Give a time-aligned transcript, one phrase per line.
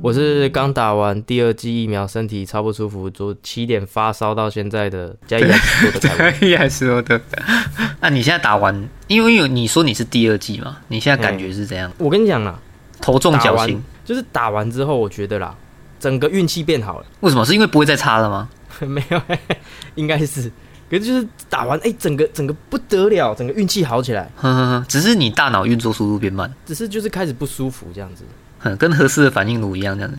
[0.00, 5.44] 我是刚打完第二剂疫苗，身体超不舒服，昨七点发烧到现在的加一
[6.56, 7.20] 还是我的。
[8.00, 11.92] 那你现在打完，因为有你说你是第二季嘛，你现在感觉是怎样？
[11.98, 12.58] 我跟你讲啦，
[13.02, 15.54] 头重脚轻，就是打完之后，我觉得啦，
[15.98, 17.06] 整个运气变好了。
[17.20, 17.44] 为什么？
[17.44, 18.48] 是因为不会再差了吗？
[18.80, 19.20] 没有，
[19.96, 20.50] 应该是，
[20.88, 28.22] 可是就是打完，哎、整个整个不得了，整个运气好起来， 呵呵呵，只是你大脑运作速度变慢，只是就是开始不舒服这样子，
[28.58, 30.18] 很，跟合适的反应炉一样这样子。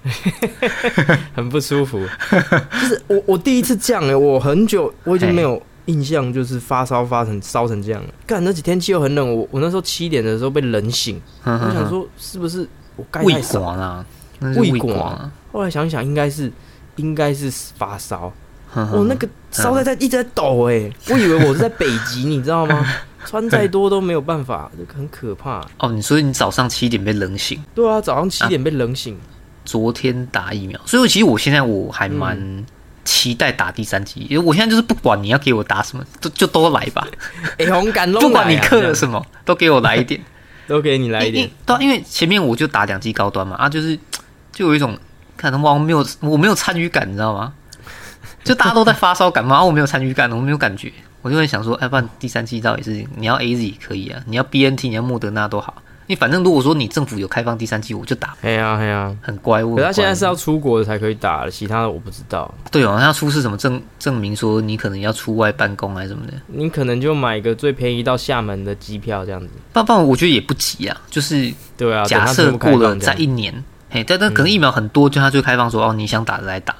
[1.33, 2.05] 很不舒服。
[2.29, 8.09] 就是我我第一次这样哎、我很久我已经没有印象，就是发烧发成烧成这样了。
[8.27, 13.61] 干那几天气又很冷，我我那时候七点的时候被冷醒，我想说是不是我盖胃太少？
[13.61, 14.05] 寡啦，
[14.39, 15.31] 那是胃胃寡寡啊。
[15.51, 16.51] 后来想一想，应该是
[16.95, 18.31] 应该是发烧。
[18.71, 22.85] 呵呵哦，那个烧在在一直在抖哎、我以为我是在北极，你知道吗？
[23.25, 25.65] 穿再多都没有办法，这个很可怕。
[25.79, 29.17] 哦，你所以你早上七点被冷醒，对啊，早上七点被冷醒，
[29.65, 32.65] 昨天打疫苗，所以其实我现在我还蛮
[33.03, 37.07] 期待打第三剂，因为我现在就是不管你要给我打什么，就就都来吧，
[37.57, 40.21] 哎、红感动，不管你刻了什么，都给我来一点。
[40.69, 41.51] 都给你来一点因。
[41.65, 43.97] 对啊，因为前面我就打两剂高端嘛，啊，就是
[44.51, 44.95] 就有一种
[45.39, 47.53] 看他妈我没有我没有参与感，你知道吗？
[48.43, 59.63] 就大家都在发烧感冒，啊我没有参与感，我没有感觉，我就会想说，哎，不然第三期到底是你要 A Z 可以啊，你要 B N T，你要莫德纳都好，你反正如果说你政府有开放第三季，我就打，哎呀哎呀，很乖。
[59.63, 62.51] 我可是他现在是要出国的才可以打了，其他的我不知道。
[62.71, 69.49] 对哦，他要出示什么证证明说你可能要出外办公还是什么的，你可能就买一个最便宜到厦门的机票这样子。
[69.73, 76.75] 爸爸，我觉得也不急啊，就是对啊，假设过了开放这样在一年，嘿，但但可能疫苗很多，就他就开放说哦，你想打的来打，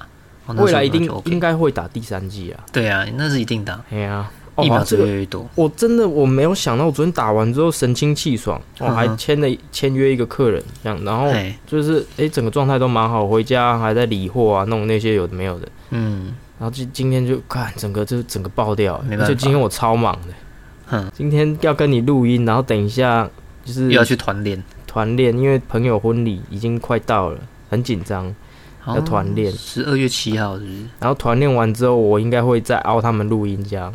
[0.46, 2.64] 哦、未来一定应该会打第三剂啊。
[2.72, 5.48] 对啊，那是一定的啊，哎呀，疫苗越来越多。
[5.54, 11.32] 我真的我没有想到，我昨天打完之后神清气爽，我、还签了签约一个客人，这样，然后，
[11.66, 19.24] 就是哎、整个状态都蛮好，回家还在理货啊，弄那些有的没有的，嗯，然后今今天就看整个就整个爆掉，没办法。
[19.24, 20.34] 而且今天我超忙的，
[20.86, 23.28] 哼，今天要跟你录音，然后等一下
[23.64, 28.34] 就是又要去团练，团练，因为朋友婚礼已经快到了，很紧张，
[28.88, 30.78] 要团练十二月七号是不是？
[30.98, 33.94] 然后团练完之后，我应该会再凹他们录音这样。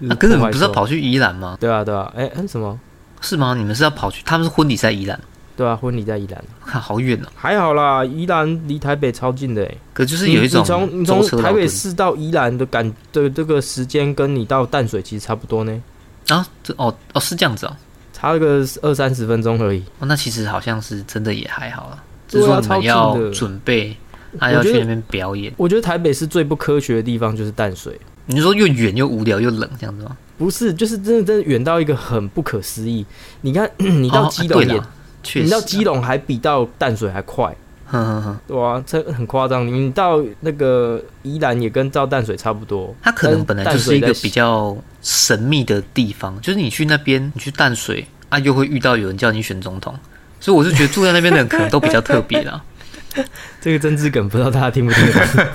[0.00, 1.56] 就是啊，可是你们破坏手不是要跑去宜兰吗？
[1.60, 2.76] 对啊，对啊，哎、嗯，什么？
[3.20, 3.54] 是吗？
[3.54, 4.24] 你们是要跑去？
[4.26, 5.20] 他们是婚礼在宜兰，
[5.56, 7.28] 对啊，婚礼在宜兰，看好远哦。
[7.36, 15.82] 还好啦，宜兰离台北超近的哎，可就是有一种你从你从台北市到宜兰的感的这个时间，跟你到淡水其实差不多呢，
[16.28, 17.76] 啊，这哦哦是这样子哦。
[18.12, 19.80] 差个二三十分钟而已。
[20.00, 23.96] 哦，那其实好像是真的也还好了，只是说你们要准备，
[24.38, 25.52] 还要去那边表演。
[25.56, 27.96] 我觉得台北是最不科学的地方就是淡水，
[28.26, 30.16] 你是说又远又无聊又冷这样子吗？
[30.36, 33.06] 不是，就是真的真的远到一个很不可思议。
[33.40, 34.82] 你看， 你到哦基隆也，
[35.34, 37.56] 你到基隆还比到淡水还快。
[37.90, 39.66] 哼哼哼，对啊，这很夸张。
[39.66, 49.98] 你到那个宜兰也跟到淡水差不多，它可能本来就是一个比较神秘的地方，就是你去那边，你去淡水啊，又会遇到有人叫你选总统，
[50.38, 52.62] 所以我是觉得住在那边的人可能都比较特别啦。
[53.60, 55.46] 这个政治梗不知道大家听不听得懂？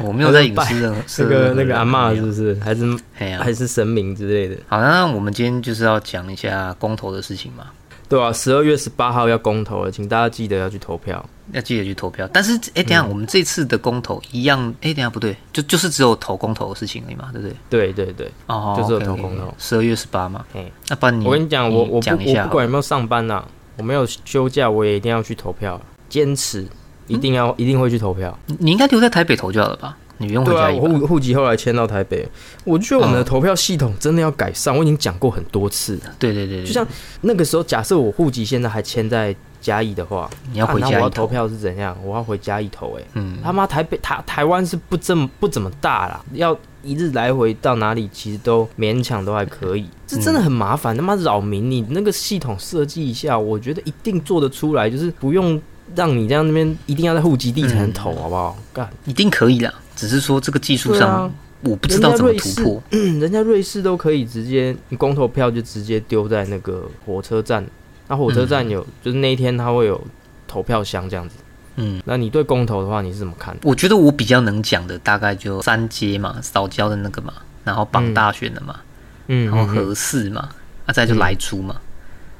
[0.08, 2.60] 我没有在影视任何 那个那个阿嬷是是不是？
[2.60, 2.98] 还是
[3.38, 4.56] 还是神明之类的？
[4.66, 7.66] 好，那我们今天就是要讲一下公投的事情嘛，
[8.08, 11.24] 对啊，十二月十八号要公投了，请大家记得要去投票。
[11.52, 12.28] 要记得去投票。
[12.32, 17.56] 但是，哎，等一下我们这次的公投一样，哎，等一下不对，就就是只有投公投的事情而已嘛，对不对？
[17.70, 20.44] 对对对，哦，就只有投公投十二月十八嘛。
[20.52, 23.42] 嘿，那不然你我跟你讲，我我不讲一下我不管有没有上班呐、
[23.76, 25.80] 我没有休假，我也一定要去投票，
[26.10, 26.66] 坚持
[27.06, 28.38] 一定要、一定会去投票。
[28.44, 29.96] 你你应该留在台北投就好了吧？
[30.18, 30.70] 你用回对啊？
[30.70, 32.26] 我户户籍后来迁到台北，
[32.64, 34.76] 我觉得我们的嗯投票系统真的要改善。
[34.76, 36.86] 我已经讲过很多次了，对对对，对就像
[37.22, 41.96] 那个时候，假设我户籍现在还迁在嘉义的话，你要回家我要投票是怎样？
[42.04, 49.86] 我要回嘉义投、欸，嗯，他妈台北台台湾是不这么不怎么大啦，要一日来回到哪里，其实都勉强都还可以。
[50.06, 51.70] 这真的很麻烦，他妈扰民！
[51.70, 55.60] 你那个系统设计一下，我觉得一定做得出来，就是不用
[55.94, 58.56] 让你这样那边一定要在户籍地才能投，好不好？
[58.72, 59.74] 干，一定可以啦。
[59.98, 61.28] 只是说这个技术上，
[61.62, 62.80] 我不知道怎么突破。
[62.92, 67.66] 嗯，人家瑞士都可以直接你公投票就直接丢在那个火车站，
[68.06, 70.00] 那火车站有、就是那一天它会有
[70.46, 71.34] 投票箱这样子。
[71.74, 73.56] 嗯，那你对公投的话，你是怎么看？
[73.64, 77.32] 我觉得我比较能讲的大概就三阶嘛，早教的那个嘛，
[77.64, 78.78] 然后绑大选的嘛，
[79.26, 80.48] 嗯，然后嗯合适嘛，
[80.86, 81.80] 啊，再就来出嘛。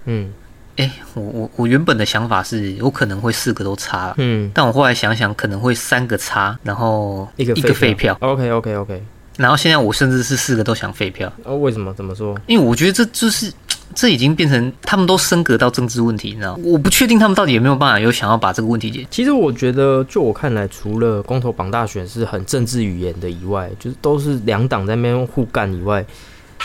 [0.04, 0.32] 嗯，
[0.78, 9.02] 哎、我我我原本的想法是有可能会四个都插，嗯，但我后来想想可能会三个差，然后一个一个废票，OK OK OK，
[9.36, 11.92] 然后现在我甚至是四个都想废票，哦，为什么？
[11.94, 12.34] 怎么说？
[12.46, 13.52] 因为我觉得这就是。
[13.94, 16.62] 这已经变成他们都升格到政治问题，你知道吗？
[16.62, 19.08] 我不确定他们到底有没有办法有想要把这个问题解决。
[19.10, 26.04] 其实我觉得，就我看来，除了公投绑大选是很政治语言的以外，就是都是两党在那边互干以外，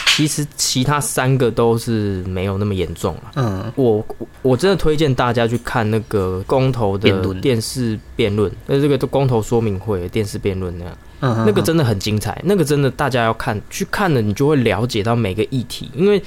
[0.07, 3.31] 其实其他三个都是没有那么严重了。
[3.35, 4.05] 嗯，我
[4.41, 16.21] 我真的推荐大家去看那个公投的电视辩论，那，这个公投说明会电视辩论那样，嗯那个真的很精彩，那个真的大家要看，去看了你就会了解到每个议题，因为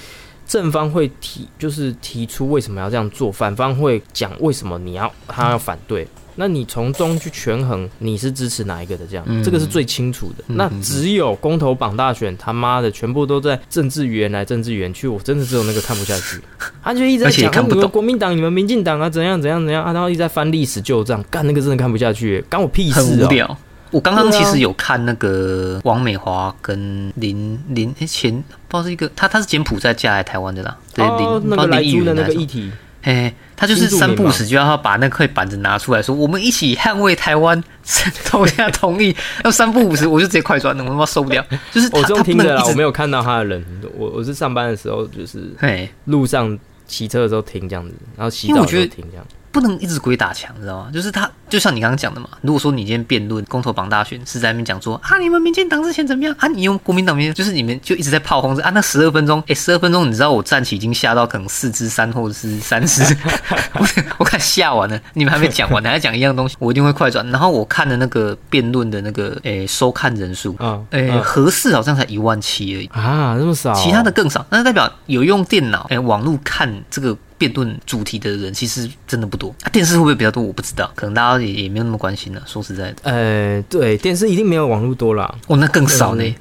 [0.47, 6.07] 正方会提就是提出为什么要这样做，反方会讲为什么你要他要反对。
[6.37, 10.45] 那你从中去权衡你是支持哪一个的，这样、嗯这个是最清楚的。
[10.47, 16.41] 那只有公投榜大选，他妈的全部都在政治语言来政治语言去，我真的只有那个看不下去。
[16.85, 23.59] 他就一直在讲啊你们看不懂国民党、你们民进党啊怎样怎样怎样啊，然后一直在翻历史旧账，干那个真的看不下去，干我屁事哦、很无聊。
[23.93, 28.33] 我刚刚其实有看那个王美华跟林林诶前
[28.67, 32.71] 不知道是一个他他是柬埔寨嫁来台湾的啦，对林哦，不那个知道林的那个议题，
[33.07, 37.63] 嘿，他就是三不死就要他把那块板子拿出来说，我们一起捍卫台湾，
[38.27, 39.15] 投下同意。
[39.45, 41.47] 要三不五时我就直接快转了，我他妈受不了。
[41.71, 43.65] 就是他我这他种听的啦，我没有看到他的人，
[43.97, 46.59] 我我是上班的时候就是嘿，路上
[46.89, 49.25] 骑车的时候停这样子，然后洗澡的时候停这样。
[49.57, 50.91] 不能一直鬼打墙，知道吗？
[50.93, 52.29] 就是他，就像你刚刚讲的嘛。
[52.43, 63.03] 如果说你今天辩论公投榜大选是在那边讲说啊，你们民进党之前怎么样啊，你用国民党民就是你们就一直在炮轰着啊，那十二分钟，诶、1十二分钟，你知道我站起已经吓到可能四肢三或者是三支，
[63.81, 63.87] 我
[64.19, 67.27] 我看吓完了，你们还没讲完，你还讲一样东西，我一定会快转。
[67.31, 72.87] 然后我看的那个辩论的那个诶、收看人数，啊诶、啊合适好像才一万七而已。
[72.93, 79.55] 啊，那么少，其他的更少，那代表有用电脑、哎、网络看这个辩论主题的人，其实真的不多。
[79.63, 80.43] 啊、电视会不会比较多？
[80.43, 82.43] 我不知道，可能大家也也没有那么关心了。
[82.47, 85.35] 说实在的，呃，对，电视一定没有网络多啦。
[85.47, 86.25] 哦，那更少呢。
[86.25, 86.35] 嗯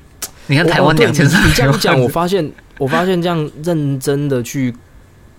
[0.47, 2.47] 你看台湾两千三你这样讲，我发现，
[2.77, 4.71] 我发现这样认真的去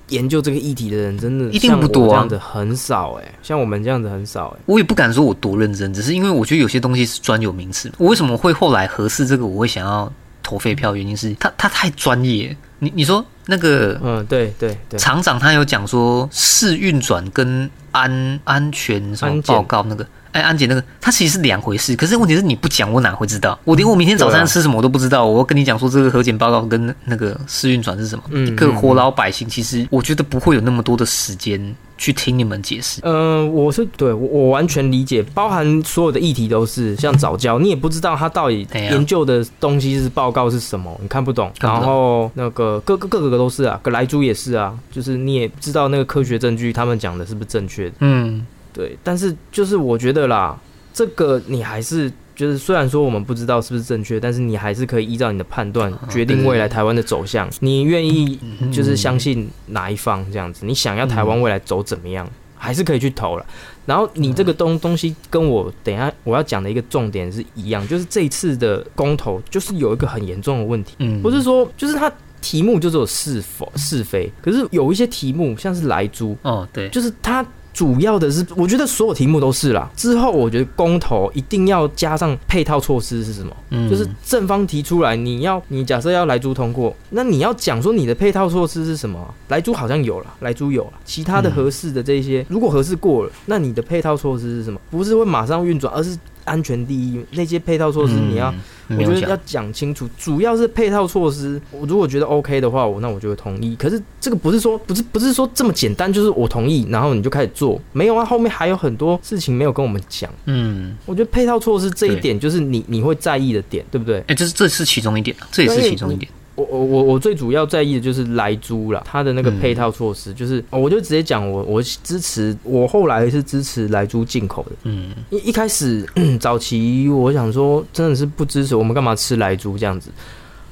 [0.08, 7.88] 研究这个议题的人，真的一定不多啊这样子很少哎、像我们这样子很少哎、我也不敢说我多认真，只是因为我觉得有些东西是专有名词。
[7.98, 10.12] 我为什么会后来合适这个，我会想要
[10.46, 12.56] 投废票，原因是他他太专业。
[12.78, 21.96] 你你说那个嗯，对对对，厂长他有讲说试运转跟安安全什么报告那个，哎，安检那个，他其实是两回事。
[21.96, 23.58] 可是问题是你不讲，我哪会知道？
[23.64, 25.24] 我连我明天早餐吃什么我都不知道。
[25.24, 33.00] 我要跟你讲说这个核检报告跟那个试运转是什么，嗯一个活老百姓，其实我觉得不会有那么多的时间去听你们解释。
[33.04, 41.50] 嗯，我是对我我完全理解，包含所有的议题都是像早教，你也不知道他到底研究的东西是报告是什么，你看不懂。
[41.60, 47.94] 然后那个各个各个都是啊，个莱猪也是啊，就是你也不知道那个科学证据他们讲的是不是正确的。
[48.00, 50.58] 嗯，对，但是就是我觉得啦，
[50.92, 57.48] 这个你还是就是虽然说我们不知道是不是正确，但是你还是可以依照你的判断决定未来台湾的走向。
[57.60, 58.38] 你愿意
[58.70, 60.64] 就是相信哪一方这样子？
[60.66, 63.46] 你想要台湾未来走怎么样，还是可以去投了。
[63.86, 72.12] 然后你这个东东西跟我等一下我要讲的一个重点是一样，就是这一次的公投就是有一个很严重的问题，嗯不是说就是它
[72.42, 77.44] 题目就只有是否是非，可是有一些题目像是莱猪，哦，对，就是它
[77.76, 79.90] 主要的是，我觉得所有题目都是啦。
[79.94, 83.54] 之后我觉得公投一定要加上配套措施是什么？
[83.68, 89.22] 嗯就是正方提出来，你要你假设要来租通过，那你要讲说你的配套措施是什么？
[89.48, 94.80] 来租好像有了，来租有了，其他的合适的这些，如果合适过了，那你的配套措施是什么？
[94.90, 97.20] 不是会马上运转，而是安全第一。
[97.32, 98.54] 那些配套措施你要。
[98.88, 101.60] 我觉得要讲清楚，主要是配套措施。
[101.72, 103.74] 我如果觉得 OK 的话，我那我就会同意。
[103.74, 107.80] 可是这个不是说不是不是说这么简单，就是我同意，然后你就开始做。
[107.92, 110.30] 没有啊，后面还有很多事情没有跟我们讲。
[110.44, 114.22] 嗯，我觉得配套措施这一点就是你你会在意的点，对不对？
[114.28, 116.30] 哎，这是这是其中一点，这也是其中一点。
[116.56, 124.70] 我我我我最主要在意的就是来猪啦，它的那个嗯配套措施，就是、哦我就直接讲我我支持，我后来是支持来猪进口的。
[124.84, 126.04] 嗯一一开始
[126.40, 130.10] 早期我想说真的是不支持，我们干嘛吃来猪这样子？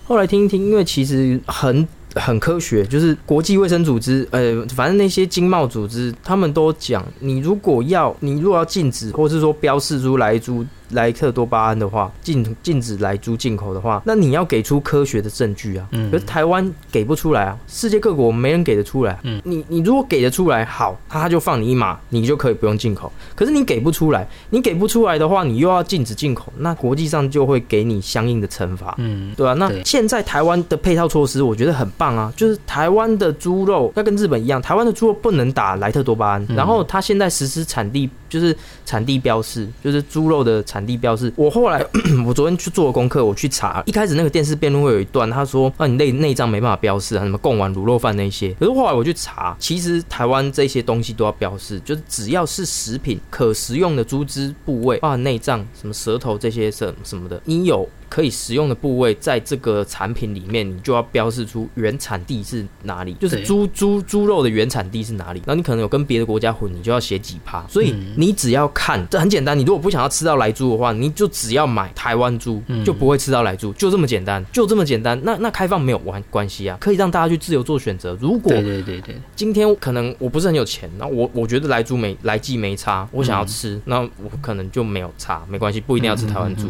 [0.07, 15.87] 后来听一听，因为其实很很科学，就是国际卫生组织，呃，反正那些经贸组织，他们都讲，你如果要你如果要禁止，或是说标示出来猪莱特多巴胺的话，禁禁止来猪进口的话，那你要给出科学的证据啊。
[15.93, 19.19] 嗯可是台湾给不出来啊，世界各国没人给得出来。
[19.23, 23.11] 嗯你你如果给得出来，好，他就放你一马，你就可以不用进口。
[23.35, 28.95] 可是你给不出来，你给不出来的话，你又要禁止进口，那国际上就会给你相应的惩罚。
[28.99, 41.33] 嗯，对啊，那现在台湾的配套措施，我觉得很棒啊，就是台湾的猪肉要跟日本一样，台湾的猪肉不能打莱特多巴胺，嗯然后它现在实施产地就是产地标示，就是猪肉的产地标示。
[41.37, 41.85] 我后来
[42.26, 65.41] 我昨天去做功课，我去查，一开始那个电视辩论会有一段，他说啊你内内脏没办法标示啊，什么贡丸卤肉饭那些，可是后来我去查，其实台湾这些东西都要标示，就是只要是食品可食用的猪只部位，啊内脏、什么舌头这些什什么的，你有可以食用的部位，在这个产品里面，你就要标示出原产地是哪里，就是猪猪猪肉的原产地是哪里。
[65.47, 67.65] 然后你可能有跟别的国家混，你就要写几趴。
[67.69, 69.59] 所以嗯你只要看，这很简单。
[69.59, 75.21] 你如果不想要吃到来猪的话，你就只要买台湾猪，嗯就不会吃到来猪，就这么简单，就这么简单。
[75.23, 78.17] 那那开放没有关关系啊，可以让大家去自由做选择。
[78.21, 86.69] 如果对对对对，今天可能我不是很有钱，那我我觉得来猪没来记没差，我想要吃，那我可能就没有差，没关系，不一定要吃台湾猪。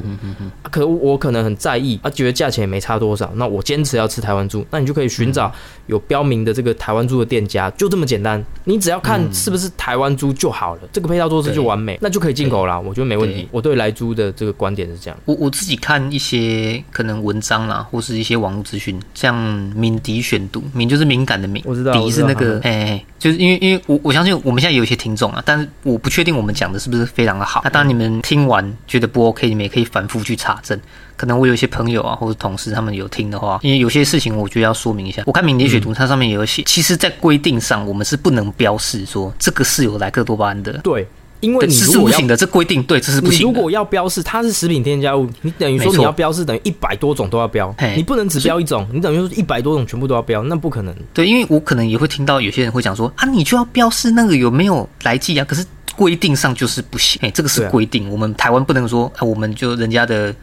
[0.71, 5.51] 可我可能很在意啊，觉得价钱也没差多少，那我坚持要吃台湾猪，那你就可以寻找
[5.87, 8.45] 有标明的这个台湾猪的店家，就这么简单。
[8.65, 13.49] 你只要看是不是台湾猪就好了，这个配套措施就完美，那就可以进口啦，我觉得没问题对。
[13.51, 15.19] 我对来猪的这个观点是这样。
[15.25, 19.35] 我我自己看一些可能文章啦，或是一些网络资讯，像
[19.75, 27.61] 敏迪选读，敏就是敏感的敏，我知道迪是那个，哎、就是因为因为我我相信我们现在有一些听众啊，但是我不确定我们讲的是不是非常的好。
[27.65, 30.79] 那当然你们听完觉得不 OK，你们也可以反复去查证。
[31.17, 35.23] 可能我有一些朋友啊，或者同事他们有听的话，因为有些事情我觉得要说明一下。
[35.27, 41.07] 我看敏捷学徒它上面也有写，其实在规定上我们是不能标示说这个是有莱克多巴胺的，对，
[41.41, 43.39] 因为对，你是是不行的，这规定对，这是不行。
[43.39, 47.75] 你如果要标示它是食品添加物，你等于说你要标示等于一百多种都要标。
[47.79, 50.95] 嘿，你不能只标一种，你等于说一百多种全部都要标，那不可能。
[51.13, 55.65] 对，因为我可能也会听到有些人会讲说啊，你就要标示那个有没有来记啊，可是
[55.97, 60.35] 规定上就是不行，哎、这个是规定，我们台湾不能说啊，我们就人家的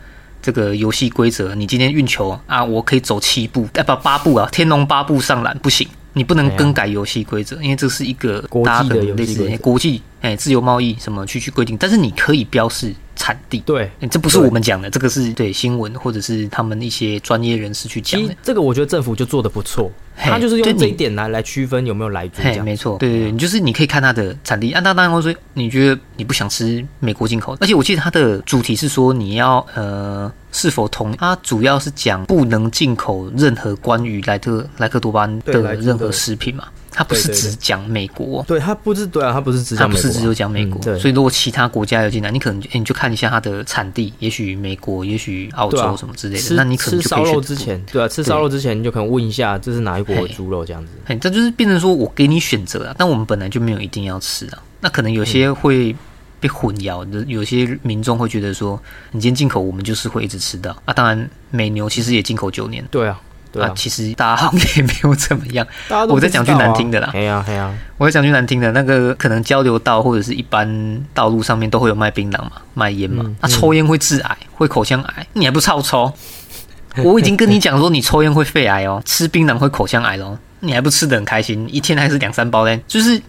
[0.42, 5.88] 这个游戏规则，你今天运球啊，我可以走七步，哎、不八步啊，天龙八步上篮不行。
[6.14, 18.38] 你不能更改游戏规则，因为这是一个国际大家可的能类似国际哎自由贸易什么去去规定，但是你可以标示产地，对，哎这不是我们讲的，这个是对新闻或者是他们一些专业人士去讲的其实。
[18.42, 22.66] 这个我觉得政府就做的不错，嘿他就是用这一点来来区分有没有来猪这嘿，样。
[22.66, 24.82] 没错，对对对，你就是你可以看它的产地啊。
[24.84, 38.44] 那当然会说，你觉得你不想吃美国进口，而且我记得它的主题是说你要呃是否同，它主要是讲不能进口任何关于莱特莱克多巴胺的任何食品嘛，它不是只讲美国。
[38.48, 50.92] 对，它不是对啊，他不是只讲美国啊，它不是只有讲美国，所以如果其他国家有进来，你可能你就看一下它的产地，也许美国，也许澳洲什么之类的，吃那你可能吃烧肉之前，对啊，吃烧肉之前你就可能问一下这是哪一国的猪肉这样子。
[51.06, 54.62] 哎，这就是变成说我给你选择啊，但我们本来就没有一定要吃啊。
[54.82, 55.96] 那可能有些会
[56.40, 58.82] 被混淆的，有些民众会觉得说，
[59.12, 60.76] 你今天进口，我们就是会一直吃到。
[60.86, 60.94] 啊。
[60.94, 65.66] 当然，美牛其实也进口九年，对啊，对啊，其实大家好像也没有怎么样。
[65.90, 67.10] 大家都我在讲句难听的啦。
[67.14, 73.24] 哎呀哎呀，我在讲句难听的，那个可能交流道或者是一般道路上面都会有卖槟榔嘛，卖烟嘛。
[73.26, 76.12] 嗯，啊，抽烟会致癌，会口腔癌，你还不超抽？
[77.04, 83.22] 我已经跟你讲说，你抽烟会肺癌哦，吃槟榔会口腔癌哦，你还不吃的很开心，一天还是两三包嘞，就是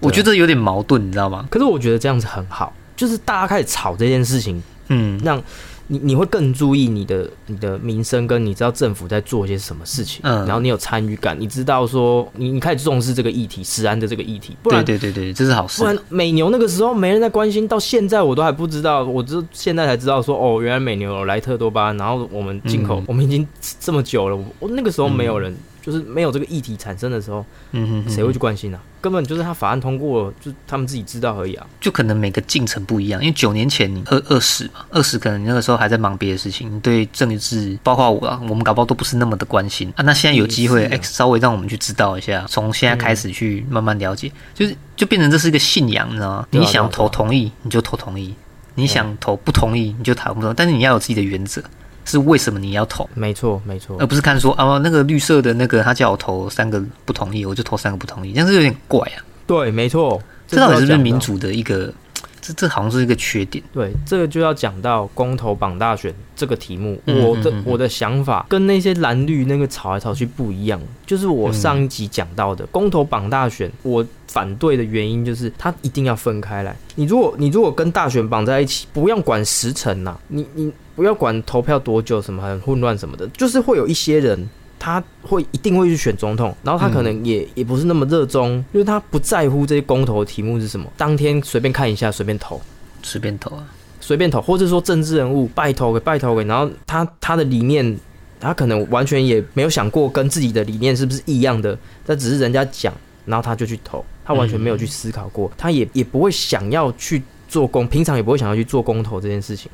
[0.00, 1.44] 我觉得有点矛盾，你知道吗？
[1.50, 5.42] 可是我觉得这样子很好，就是大家开始吵这件事情，嗯，让
[5.90, 15.86] 你你会更注意你的你的民生，跟你知道政府在做些什么事情，嗯然后你有参与感，你知道说你你开始重视这个议题，食安的这个议题，不对然对对对，这是好事不。
[15.86, 23.46] 然美牛那个时候没人在关心，到现在我都还不知道，我这现在才知道说哦，原来美牛有莱特多巴胺，然后我们进口，嗯我们已经
[23.80, 27.42] 这么久了，我我那个时候没有人，就是没有这个议题产生的时候，
[27.72, 28.80] 嗯哼哼谁会去关心啊？
[29.00, 31.66] 根本就是他法案通过了，就他们自己知道而已啊。
[31.80, 40.02] 就可能每个进程不一样，因为九年前你二二十嘛，二十可能你那个时候还在忙别的事情，你对政治，包括我啊，我们搞不好都不是那么的关心啊。
[40.02, 46.36] 那现在有机会，也是啊哎、稍微让我们去知道一下，从现在开始去慢慢了解，就是就变成这是一个信仰，你知道吗？
[46.36, 48.34] 啊你想投同意，你就投同意；
[48.74, 50.54] 你想投不同意，你就投不同意。
[50.56, 51.62] 但是你要有自己的原则，
[52.08, 59.22] 是为什么你要投，没错，没错而，不是看说啊那个绿色的那个他叫我投三个不同意，我就投三个不同意，这样是有点怪啊。
[59.46, 61.20] 对，没错，这到底是不是民？
[61.20, 61.92] 主的一个？
[62.40, 63.62] 这这这好像是一个缺点。
[63.74, 66.98] 对，这个就要讲到公投绑大选这个题目。
[67.06, 76.74] 嗯我的我的想法跟那些蓝绿那个吵来吵去不一样，就是我上一集讲到的、公投绑大选，我反对的原因就是它一定要分开来。
[76.94, 84.48] 你如果你如果跟大选绑在一起，不用管时辰呐、你你不要管投票多久，什么很混乱什么的，就是会有一些人。
[84.80, 92.60] 他会一定会去选总统，然后他可能也、也不是那么热衷，就是他不在乎这些公投的题目是什么，当天随便看一下，随便投。
[93.02, 93.66] 随便投啊，
[94.00, 97.98] 随便投，或者说政治人物拜投给拜投给，然后他他的理念，
[98.40, 102.92] 他可能完全也没有想过跟自己的理念是不是一样的，但只是人家讲，
[103.24, 109.68] 然后他就去投，他完全没有去思考过，他也也不会想要去做公，平常也不会想要去做公投这件事情。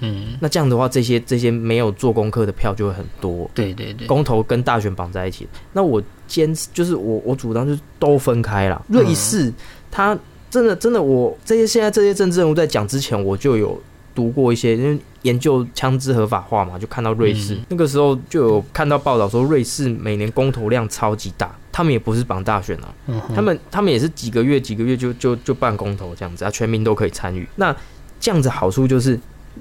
[0.00, 3.50] 嗯，那这样的话，这些这些没有做功课的票就会很多。
[3.54, 8.80] 对对对，公投跟大选绑在一起，那我坚持就是我我主张就是都分开啦。
[8.88, 9.52] 瑞士，
[9.90, 10.18] 他
[10.50, 13.80] 真的真的我这些现在这些政治人物在讲之前，我就有
[14.14, 17.64] 读过一些，因为研究枪支合法化嘛，就看到瑞士、嗯。
[17.68, 27.46] 那个时候就有看到报道说，瑞士每年公投量超级大，他们也不是绑大选啊，嗯他们他们也是几个月几个月就就就办公投这样子啊，全民都可以参与。
[27.56, 27.74] 那
[28.18, 29.18] 这样子好处就是，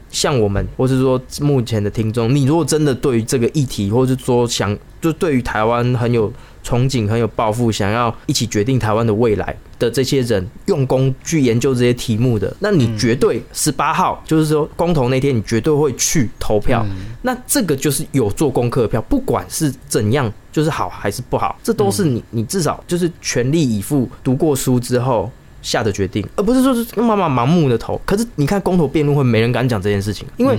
[0.10, 6.32] 像我们或是说目前的听众，你如果真的对于这个议题，或是说想就对于台湾很有
[6.64, 16.86] 憧憬、很有抱负，想要一起决定台湾的未来的这些人，用功去研究这些题目的，那你绝对十八号，就是说公投那天，你绝对会去投票。
[16.90, 25.30] 嗯那这个就是有做功课的票，不管是怎样，就是好还是不好，这都是你你至少就是全力以赴，读过书之后
[25.62, 28.00] 下的决定，而不是说是妈妈盲目的投。
[28.06, 30.58] 可是你看公投辩论会，没人敢讲这件事情，因为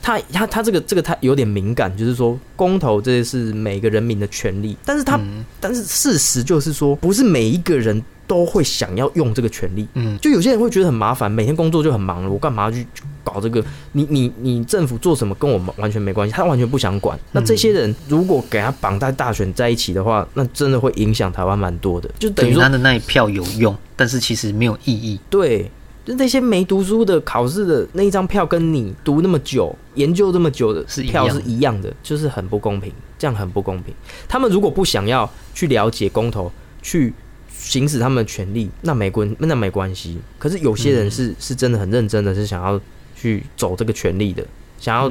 [0.00, 9.86] 他他他这个这个他有点敏感，就是说公投这是每个人民的权利，但是他、嗯但是事实就是说，不是每一个人都会想要用这个权利。
[9.94, 13.62] 嗯就有些人会觉得很麻烦，每天工作就很忙了，我干嘛要去去搞这个？
[13.92, 17.18] 你你你政府做什么跟我们完全没关系，他完全不想管。
[17.32, 22.10] 那这些人如果给他绑在大选在一起的话，那真的会影响台湾蛮多的。
[22.18, 25.18] 就等于说他，的那一票有用，但是其实没有意义。
[25.28, 25.70] 对，
[26.04, 33.94] 就那些没读书的考试的那一张票，跟你读那么久、研究这么久的是一票是一样的，就是很不公平，这样很不公平。
[34.28, 36.50] 他们如果不想要去了解公投，
[36.80, 37.12] 去
[37.62, 40.18] 行使他们的权利，那没关那没关系。
[40.38, 42.78] 可是有些人是、是真的很认真的，是想要
[43.16, 44.44] 去走这个权利的，
[44.80, 45.10] 想要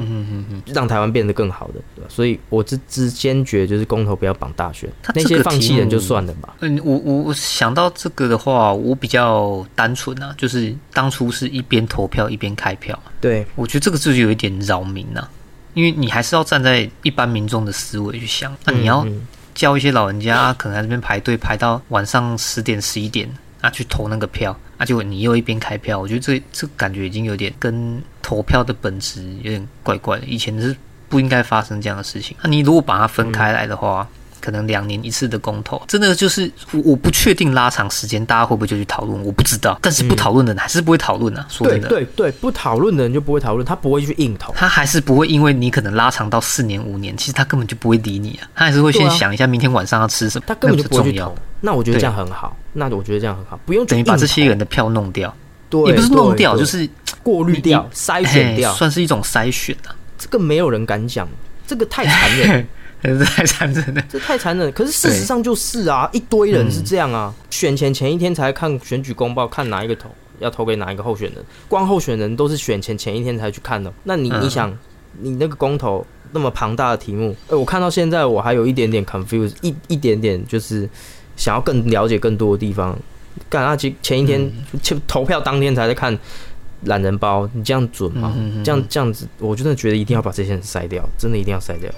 [0.66, 2.06] 让台湾变得更好的，对吧？
[2.10, 6.54] 所以我之之坚决就是公投不要绑大选，他那些放弃人就算了吧。
[6.60, 15.26] 嗯，我我我想到这个的话，我比较单纯啊，就是当初是一边投票一边开票，对，我觉得这个就是有一点扰民呐、
[15.72, 19.22] 因为你还是要站在一般民众的思维去想，那、你要嗯嗯
[19.54, 23.28] 叫一些老人家、啊可能在这边排队排到晚上十点十一点
[23.60, 30.76] 啊去投那个票，啊结果你又一边开票，我觉得这这感觉已经有点跟投票的本质有点怪怪的，以前是
[31.08, 32.36] 不应该发生这样的事情。
[32.42, 34.08] 那、你如果把它分开来的话。
[34.42, 39.24] 可能两年一次的公投，真的就是我我不确定拉长时间，大家会不会就去讨论？
[39.24, 41.46] 我不知道，但是不讨论的人还是不会讨论啊。
[41.48, 44.52] 说对真的，对对，不讨论的人就不会讨论，他不会去硬投。
[44.54, 51.34] 他还是不会因为你可能拉长到四年五年，其实他根本就不会理你啊，他还是会先想一下明天晚上要吃什么，他根本就不会去投。
[51.60, 55.32] 那我觉得这样很好，那我觉得这样很好，不用等于把这些人的票弄掉，
[55.70, 56.88] 对也不是弄掉，就是
[57.22, 58.74] 过滤掉、筛选掉。
[58.74, 59.94] 算是一种筛选啊。
[60.18, 61.28] 这个没有人敢讲，
[61.66, 62.66] 这个太残忍，
[63.02, 64.02] 这 太残忍了。
[64.08, 64.70] 这太残忍。
[64.72, 73.92] 可是事实上就是啊，一堆人是这样嗯啊，选前前一天才看选举公报，看哪一个投要投给哪一个候选人，光候选人都是选前前一天才去看的。
[74.04, 74.76] 那你嗯你想，
[75.20, 80.88] 你那个公投那么庞大的题目，呃，我看到现在我还有一点点 confused，一一点点就是
[81.36, 82.98] 想要更了解更多的地方。
[83.48, 84.40] 干啊，前前一天
[84.72, 86.16] 嗯投票当天才在看
[86.84, 88.32] 懒人包，你这样准吗？
[88.36, 91.90] 嗯嗯嗯这样这样子，我真的觉得一定要把这些人筛掉，真的一定要筛掉。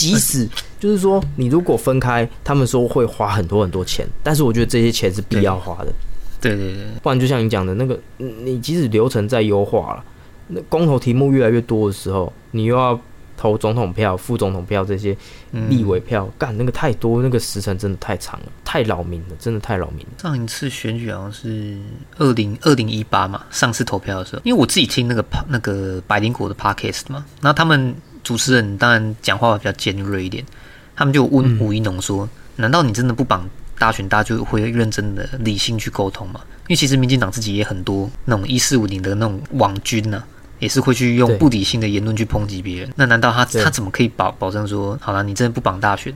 [0.00, 5.92] 即使就是说，你如果分开，他们说会花很多很多钱，但是我觉得这些钱是必要花的，
[6.40, 10.04] 对对对，不然就像你讲的那个，嗯你即使流程再优化了，
[10.48, 12.98] 那公投题目越来越多的时候，你又要
[13.36, 15.16] 投总统票、副总统票这些
[15.52, 15.70] 嗯。
[15.70, 20.12] 立委票，干那个太多，那个时辰真的太长了，太扰民了，真的太扰民了。
[20.18, 21.78] 上一次选举好像是
[22.18, 30.44] 二零二零一八嘛，上次投票的时候，因为我自己听那个 pa- 那个百灵果的 podcast 嘛，然后他们主持人当然讲话比较尖锐一点，
[30.94, 40.22] 他们就问吴一农说：“难道你真的不绑大选，大家就会认真的理性去沟通吗？”因为其实民进党自己也很多那种一四五零的那种网军呢、
[40.60, 42.92] 也是会去用不理性的言论去抨击别人。
[42.94, 46.14] 那难道他他怎么可以保保证说，好了，你真的不绑大选，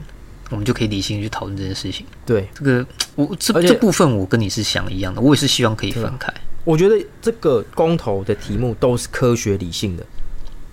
[0.51, 2.05] 我们就可以理性去讨论这件事情？
[2.25, 6.33] 对，这个我这这部分我跟你是想一样的，我也是希望可以分开。
[6.63, 10.05] 我觉得这个公投的题目都是科学理性的，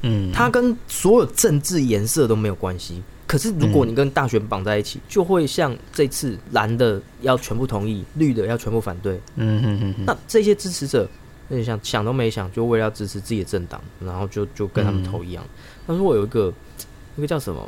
[0.02, 3.02] 嗯，它跟所有政治颜色都没有关系。
[3.26, 9.18] 可是如果你跟大选绑在一起，就会像这次蓝的要全部同意，绿的要全部反对。
[9.36, 11.08] 嗯哼哼哼，那这些支持者，
[11.48, 15.42] 那你想想都没想，就为了要支持自己的政党，然后就就跟他们投一样。
[15.86, 16.52] 但是我有一个
[17.16, 17.66] 那个叫什么，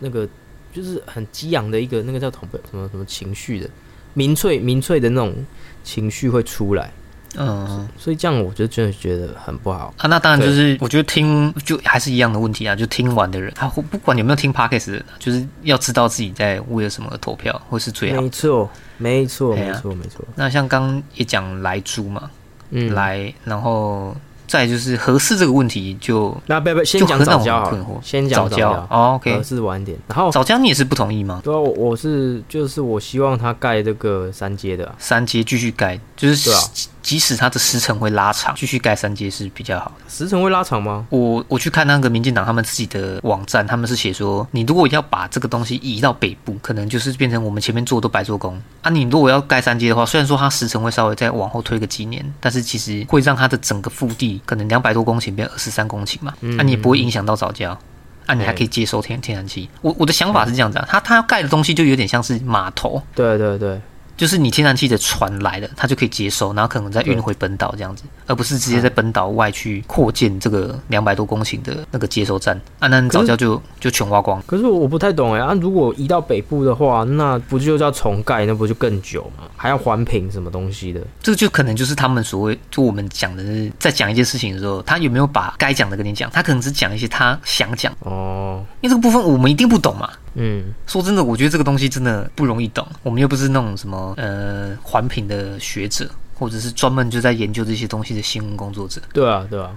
[0.00, 0.28] 那个
[0.70, 3.70] 就是很激昂的一个那个叫什么什么什么情绪的
[4.12, 5.34] 民粹民粹的那种
[5.82, 6.92] 情绪会出来，
[7.38, 9.92] 嗯所以这样我就真的觉得很不好。
[9.98, 18.30] 啊，那当然就是我觉得听就还是一样的问题啊，就听完的人，他不管有没有听 podcast 的人啊，就是要知道自己在为了什么而投票，会是最好没。
[18.30, 20.24] 错，没错，没错，没错。
[20.34, 22.30] 那像刚刚也讲来猪嘛，
[22.70, 24.14] 嗯，来，然后
[24.46, 29.98] 再就是合适这个问题就那不不，先讲早教先讲早教，OK，合适晚一点。
[30.08, 31.40] 然后早教你也是不同意吗？
[31.44, 40.10] 对啊，我我是就是我希望他盖这个三阶的啊、三阶继续盖，就是对啊即即使它的时程会拉长，继续盖三阶是比较好的。
[40.10, 41.06] 时程会拉长吗？
[41.10, 48.90] 我我去看那个民进党他们自己的网站，他们是写说，你如果要把这个东西移到北部，可能就是变成我们前面做都白做工啊。
[48.90, 57.78] 你如果要盖三阶的话，虽然说它时程会稍微再往后推个几年，但是其实会让它的整个腹地可能两百多公顷变二十三公顷嘛，嗯啊，你也不会影响到早教。
[58.26, 59.70] 啊，你还可以接收天天然气。
[59.82, 63.80] 我我的想法是这样子啊，它它要盖的东西就有点像是码头，对对对，
[64.16, 72.58] 就是你天然气的船来了，它就可以接收，然后可能再运回本岛这样子，而不是直接在本岛外去扩建这个两百多公顷的那个接收站。
[72.78, 74.42] 啊，那早教就就全挖光。
[74.46, 79.44] 可是我不太懂哎啊，如果移到北部的话，那不就叫重盖，那不就更久吗？
[79.56, 81.00] 还要环评什么东西的？
[81.22, 86.30] 这个就可能就是他们所谓，就我们讲的是，在讲一件事情的时候，他有没有把该讲的跟你讲？
[86.30, 90.10] 他可能只讲一些他想讲，哦，因为这个部分我们一定不懂嘛。
[90.38, 92.86] 嗯，说真的，我觉得这个东西真的不容易懂。
[93.02, 99.00] 我们又不是那种什么呃环评的学者，或者是专门就在研究这些东西的新闻工作者。
[99.12, 99.70] 对啊，对啊，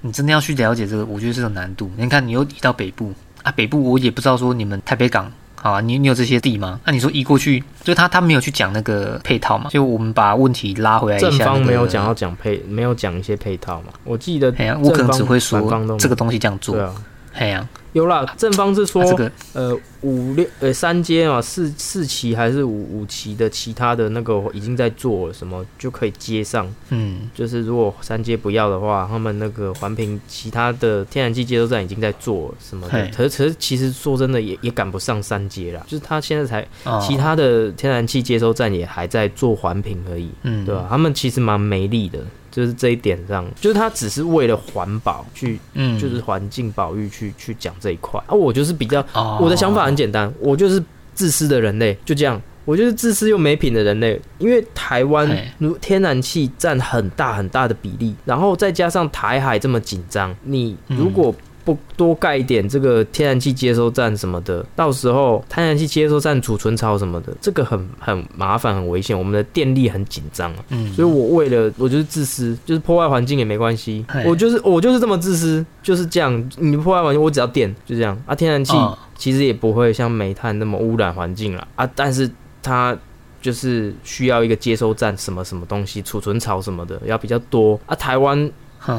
[0.00, 1.90] 你真的要去了解这个，我觉得是有难度。
[1.96, 5.30] 你看，你又移到北部啊，北部我也不知道说你们台北港。
[5.58, 6.78] 好啊，你你有这些地吗？
[6.84, 9.68] 那、你说移过去，就他他没有去讲那个配套嘛？
[9.70, 13.88] 就我们把问题拉回来一下、正那个，方没有讲要讲配，没有讲一些配套嘛？
[14.04, 15.60] 我记得哎呀，我可能只会说
[15.98, 16.84] 这个东西这样做对。
[16.84, 16.94] 啊，
[17.92, 19.02] 有啦，正方是说、
[19.54, 26.70] 呃五六呃三阶嘛，四四期还是五五期的其他的那个已经在做了，什么就可以接上。
[26.90, 27.30] 嗯。
[27.34, 32.92] 就是如果三阶不要的话，他们那个环评其他的天然气接收站已经在做了什么的。
[32.92, 37.02] 嘿，可是可是其实说真的也也赶不上三阶啦，就是他现在才、哦。
[37.02, 40.66] 其他的天然气接收站也还在做环评而已，嗯。
[40.66, 42.18] 对吧、他们其实蛮没力的，
[42.56, 45.98] 就是这一点上，就是他只是为了环保去，嗯。
[45.98, 48.18] 就是环境保育去去讲这一块。
[48.26, 52.40] 啊，我就是比较哦我的想法很简单，我就是自私的人类，就这样。
[52.64, 61.32] 我就是自私又没品的人类，因为台湾如天然气占很大很大的比例，然后再加上台海这么紧张，你如果
[61.66, 70.64] 不多盖一点这个天然气接收站什么的，到时候天然气接收站储存槽什么的，这个很很麻烦很危险，我们的电力很紧张啊。
[70.68, 76.50] 嗯，所以我为了我就是自私，就是破坏环境也没关系，我就是我就是这么自私，就是这样。
[76.58, 78.32] 你破坏环境，我只要电，就这样啊。
[78.32, 82.30] 天然气哦其实也不会像煤炭那么污染环境了啊，但是
[82.62, 82.96] 它
[83.40, 87.94] 就是需要一个接收站，什么什么东西，储存槽什么的要比较多啊。
[87.96, 88.38] 台湾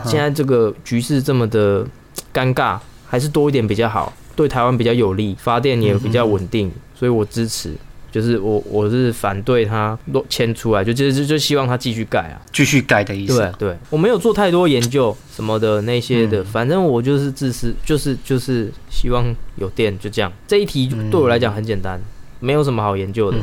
[0.03, 1.85] 现在这个局势这么的
[2.33, 2.77] 尴尬，
[3.07, 7.73] 还是多一点比较好，对台湾比较有利，发电也比较稳定，所以我支持。
[8.09, 12.41] 就是我我是反对他落迁出来，就就就就希望他继续盖啊。
[12.51, 13.37] 继续盖的意思。
[13.59, 19.25] 对对，我没有做太多研究什么的那些的，嗯反正我就是自私，就是就是希望
[19.57, 20.31] 有电，就这样。
[20.47, 22.01] 这一题嗯对我来讲很简单，
[22.39, 23.37] 没有什么好研究的。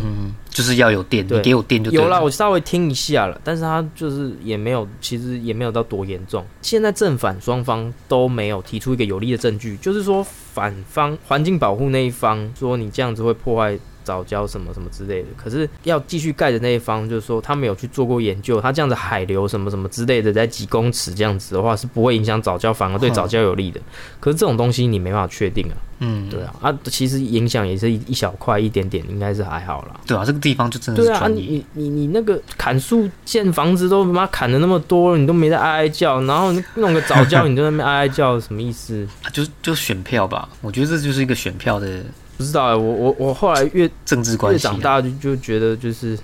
[0.55, 2.25] 就是要有电，对你给我电就对有啦，了。
[2.25, 6.47] 我稍微听一下了，但是他就是也没有，其实也没有到多严重。
[6.63, 23.81] 现在正反双方都没有提出一个有力的证据，就是说反方环境保护那一方说你这样子会破坏早教什么什么之类的，可是要继续盖的那一方就是说他没有去做过研究，他这样子海流什么什么之类的在几公尺这样子的话是不会影响早教，反而对早教有利的。
[24.21, 30.01] 可是这种东西你没办法确定啊，嗯，对啊，啊其实影响也是一一小块一点点，应该是还好啦。
[30.07, 31.43] 对啊，这个地方就真的对啊，啊是专业。
[31.45, 39.07] 你你你那个砍树建房子都他妈砍的那么多了，你都没在哀哀叫，然后弄个早教 你就在那边哀哀叫，什么意思？
[39.23, 42.05] 啊就就选票吧，我觉得这就是一个选票的
[42.37, 44.71] 不知道哎、我我我后来越政治关系啊。
[44.71, 46.19] 越长大就就觉得就是，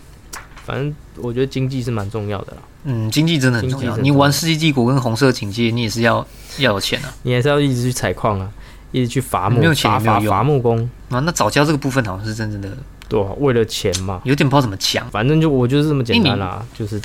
[0.64, 3.96] 反正我觉得经济是蛮重要的啦，嗯，经济真的很重要。
[3.98, 6.26] 你玩世纪帝国跟红色警戒，你也是要
[6.58, 7.14] 要有钱啊。
[7.22, 8.50] 你还是要一直去采矿啊，
[8.92, 10.78] 一直去伐木，没有钱没有用伐木工，
[11.10, 12.68] 啊，那早教这个部分好像是真正的
[13.08, 15.08] 对啊，为了钱嘛，有点不知道怎么讲。
[15.10, 17.00] 反正就我就是这么简单啦，就是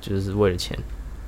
[0.00, 0.78] 就是为了钱。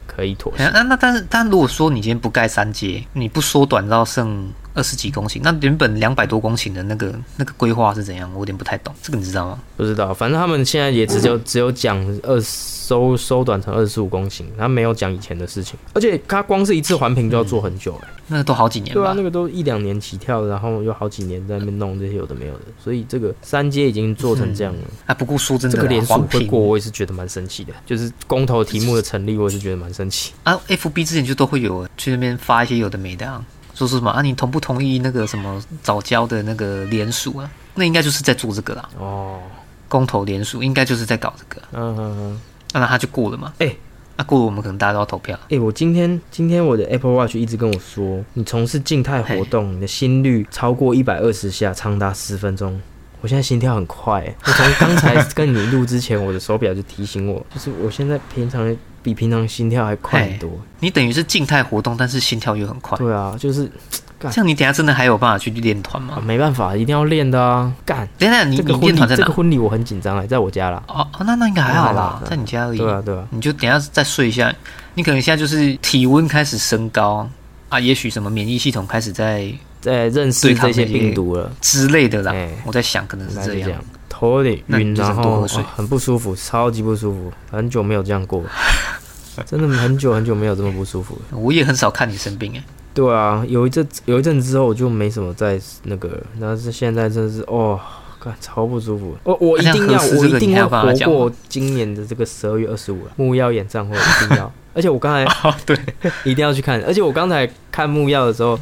[0.07, 0.65] 可以妥协。
[0.65, 8.31] 哎那那但是但如果说你今天不盖三阶，你不缩短到剩二十几公顷，那原本两百多公顷的那个那个规划是怎样？
[8.33, 9.59] 我有点不太懂，这个你知道吗？
[9.77, 30.33] 不知道，反正他们现在也只有只有讲二收收短成二十五公顷，他没有讲以前的事情，而且他光是一次环评就要做很久哎、那个都好几年吧，对啊，那个都一两年起跳，然后又好几年在那边弄这些有的没有的，所以这个三阶已经做成这样了，啊，不过说真的啦，这个连署会过，我也是觉得蛮生气的，就是公投题目的成立，我也是觉得蛮生气。
[30.45, 33.45] 啊，FB 之前就都会有去那边发一些有的没的啊，
[33.79, 37.49] 说是什么啊，你同不同意那个什么早教的那个联署啊？
[37.77, 39.39] 那应该就是在做这个啦，哦，
[39.87, 42.41] 公投联署应该就是在搞这个，嗯嗯嗯，
[42.73, 43.53] 啊那他就过了嘛。
[43.59, 43.73] 哎
[44.17, 45.39] 那、过了我们可能大家都要投票。
[45.49, 52.81] 哎、我今天今天我的 Apple Watch 一直跟我说，你从事静态活动，你的心率超过一百二十下，长达十分钟。
[53.21, 60.51] 我现在心跳很快、欸， 我从刚才跟你录之前，我的手表就提醒我，就是我现在平常比平常心跳还快很多。
[60.81, 63.71] 你等于是静态活动，但是心跳又很快，对啊，就是
[64.19, 66.23] 干这样你等下真的还有办法去练团啊，吗？
[66.25, 68.09] 没办法，一定要练的啊，干。
[68.19, 69.33] 等一下你你这个婚礼练团在哪这个？
[69.33, 70.83] 婚礼我很紧张哎，在我家啦。
[70.89, 72.79] 哦哦，那那应该还好啦还好啦，在你家而已。
[72.79, 74.53] 对啊，对啊，你就等下再睡一下，
[74.95, 77.29] 你可能现在就是体温开始升高
[77.69, 82.33] 啊，也许什么免疫系统开始在在认识这些病毒了，之类的啦。
[82.33, 83.83] 哎我在想可能是这样。
[84.09, 88.43] 头有点晕，然后、很不舒服，超级不舒服，很久没有这样过，
[89.47, 91.39] 真的很久很久没有这么不舒服了。
[91.39, 97.79] 我也很少看你生病哎、对啊，有一阵有一阵之后我就没什么在那个了，但是现在真的是哦，
[98.19, 99.17] 干超不舒服。
[99.23, 105.79] 我我一定要我一定会这个你还有办法活过今年的这个十二月二十五了，木曜演唱会一定要， 而且我刚才哦，对，
[106.25, 108.59] 一定要去看，而且我刚才看木曜的时候，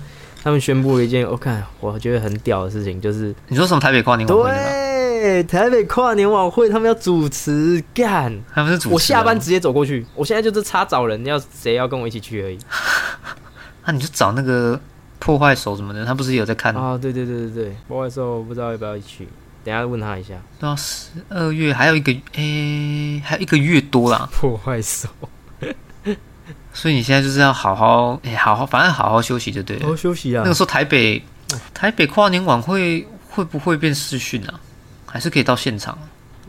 [0.46, 4.50] 他们宣布了一件我看我觉得很屌的事情，就是你说什么台北跨年晚会？
[5.20, 8.32] 对台北跨年晚会他们要主持干。
[8.54, 12.56] 他们是主持人我下班直接走过去，我现在就是差找人，要谁要跟我一起去而已。
[13.86, 14.80] 那、你就找那个
[15.18, 16.72] 破坏手什么的，他不是也有在看？
[16.76, 19.28] 啊，对对对对对，不好意思，我不知道要不要一起去，
[19.64, 20.34] 等下问他一下。
[20.60, 25.08] 对啊，十二月还有一个诶、还有一个月多啦， 破坏手，
[26.72, 29.82] 所以你现在就是要好好哎、好好，反正好好休息就对了。
[29.82, 30.54] 好好休息啊那个。
[30.54, 31.22] 时候台北
[31.72, 34.60] 台北跨年晚会会不会变视讯啊？
[35.06, 35.96] 还是可以到现场？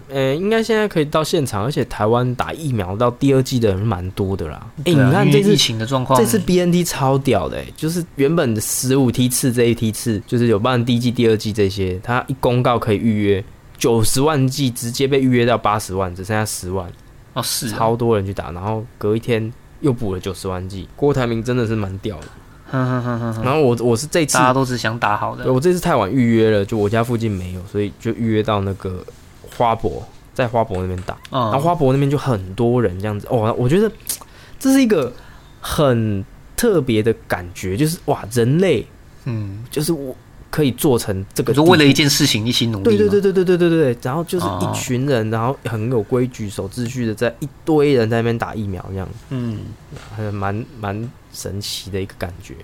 [0.09, 4.65] 呃，应该现在可以到现场，而且台湾打疫苗到第二季的人蛮多的啦。
[4.85, 13.43] 哎、你看这次疫情的状况，这次 BNT 超屌的、欸，就是原本的十五梯次这一梯次，就是有办第一季、第二季这些，他一公告可以预约
[13.77, 16.89] 九十万剂，直接被预约到八十万，只剩下十万，
[17.33, 20.87] 哦是啊超多人去打，然后隔一天又补了九十万剂。
[20.95, 22.27] 郭台铭真的是蛮屌的。
[22.69, 29.01] 哼哼哼哼哼，然后我我是这次大家都只想打好的对，我这次太晚预约了，就我家附近没有，所以就预约到那个
[29.55, 31.15] 花博，在花博那边打。
[31.31, 33.89] 然后嗯，花博那边就很多人这样子，哦，我觉得
[34.59, 35.13] 这是一个
[35.61, 36.25] 很
[36.57, 38.85] 特别的感觉，就是哇，人类
[39.23, 40.13] 嗯，就是我
[40.49, 49.59] 可以做成这个就为了一件事情一起努力，对对对，对对对对对，然后就是哦一群人，然后很有规矩、守秩序的，在一堆人在那边打疫苗，这样嗯，
[50.15, 52.55] 还蛮蛮神奇的一个感觉。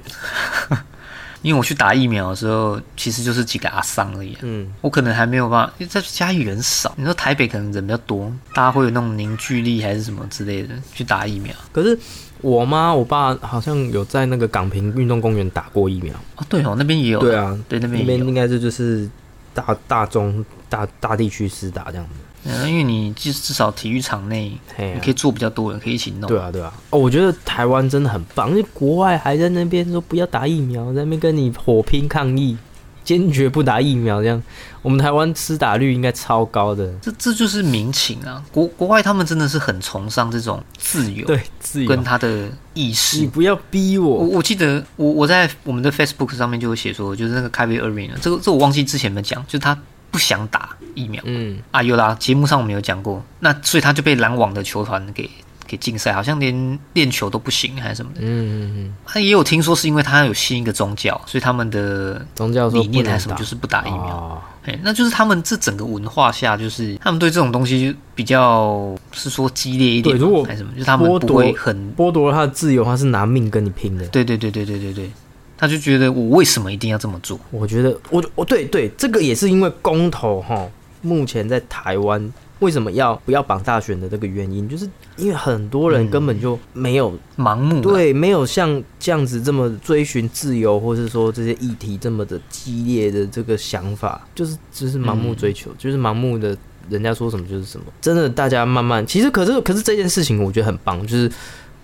[1.41, 6.93] 因为我去打疫苗的时候，其实就是几个阿桑而已啊、嗯，我可能还没有办法，因为在家里人少。
[6.96, 11.54] 你说台北可能人比较多，大家会有那种凝聚力还是什么之类的去打疫苗。
[11.74, 12.00] 可是
[12.43, 16.13] 我妈我爸好像有在那个港平运动公园打过疫苗。
[16.36, 17.19] 哦，对哦，那边也有。
[17.19, 18.01] 对，啊，对那边。
[18.01, 19.10] 那边应该是就是
[19.53, 22.12] 大大中大大地区施打这样子。
[22.45, 26.27] 嗯，因为你至至少体育场内，你可，以坐比较多人，可以一起弄。
[26.27, 26.73] 对啊，对啊。
[26.89, 32.58] 哦，我觉得台湾真的很棒，因为国外还在那边说不要打疫苗，在那边跟你火拼抗议，
[33.03, 34.41] 坚决不打疫苗这样。
[34.81, 38.43] 我们台湾施打率应该超高的，这这就是民情啊。
[38.51, 41.87] 国国外他们真的是很崇尚这种自由对自由。
[41.87, 43.27] 跟他的意识你。
[43.27, 49.77] 不要逼我我，我记得我我在我们的 Facebook 上面就有写说，就是那个凯比尔瑞呢，这个这我忘记之前有没有讲，就是他
[50.11, 55.29] 不想打疫苗嗯，啊，有啦，节目上我们有讲过，那所以他就被篮网的球团给
[55.67, 58.19] 给禁赛，好像连练球都不行还是什么的。
[58.21, 64.08] 嗯嗯嗯，他也有听说是因为他有信一个宗教，所以他们的宗教理念还是什么就是不打疫苗。
[64.08, 74.08] 哦哎、那就是他们这整个文化下，就是他们对这种东西就比较是说激烈一点，对如果还是什么，就是他们不剥夺会很剥夺了他的自由，他是拿命跟你拼的。
[74.08, 75.12] 对对对对对对对，
[75.58, 77.38] 他就觉得我为什么一定要这么做？
[77.52, 80.65] 我觉得，我我对对，这个也是因为公投哈，
[81.02, 82.32] 目前在台湾
[82.63, 96.58] 为什么要不要绑大选的这个原因，就是因为很多人根本就没有、盲目啊对，没有像这样子这么追寻自由，或是说这些议题这么的激烈的这个想法，就是就是盲目追求，就是盲目的。
[96.89, 101.32] 人家说什么就是什么，真的，大家慢慢，其实可是可是这件事情我觉得很棒，就是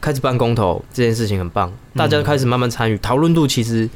[0.01, 3.89] 开始办公投这件事情很棒，大家开始慢慢参与，讨论度其实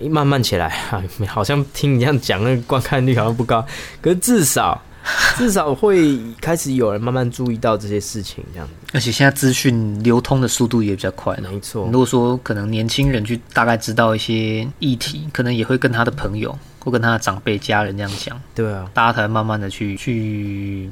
[0.00, 0.68] 哎慢慢起来，
[1.26, 3.66] 好像听你这样讲，那个观看率好像不高，
[4.00, 4.80] 可是至少
[5.36, 8.72] 至少会开始有人慢慢注意到这些事情，这样子。
[8.92, 11.50] 而且现在资讯流通的速度也比较快了。
[11.50, 20.90] 没错如，果说可能年轻人去大概知道一些议题，可能也会跟他的朋友或跟他的长辈、家人这样讲，对啊，大家才会慢慢的去去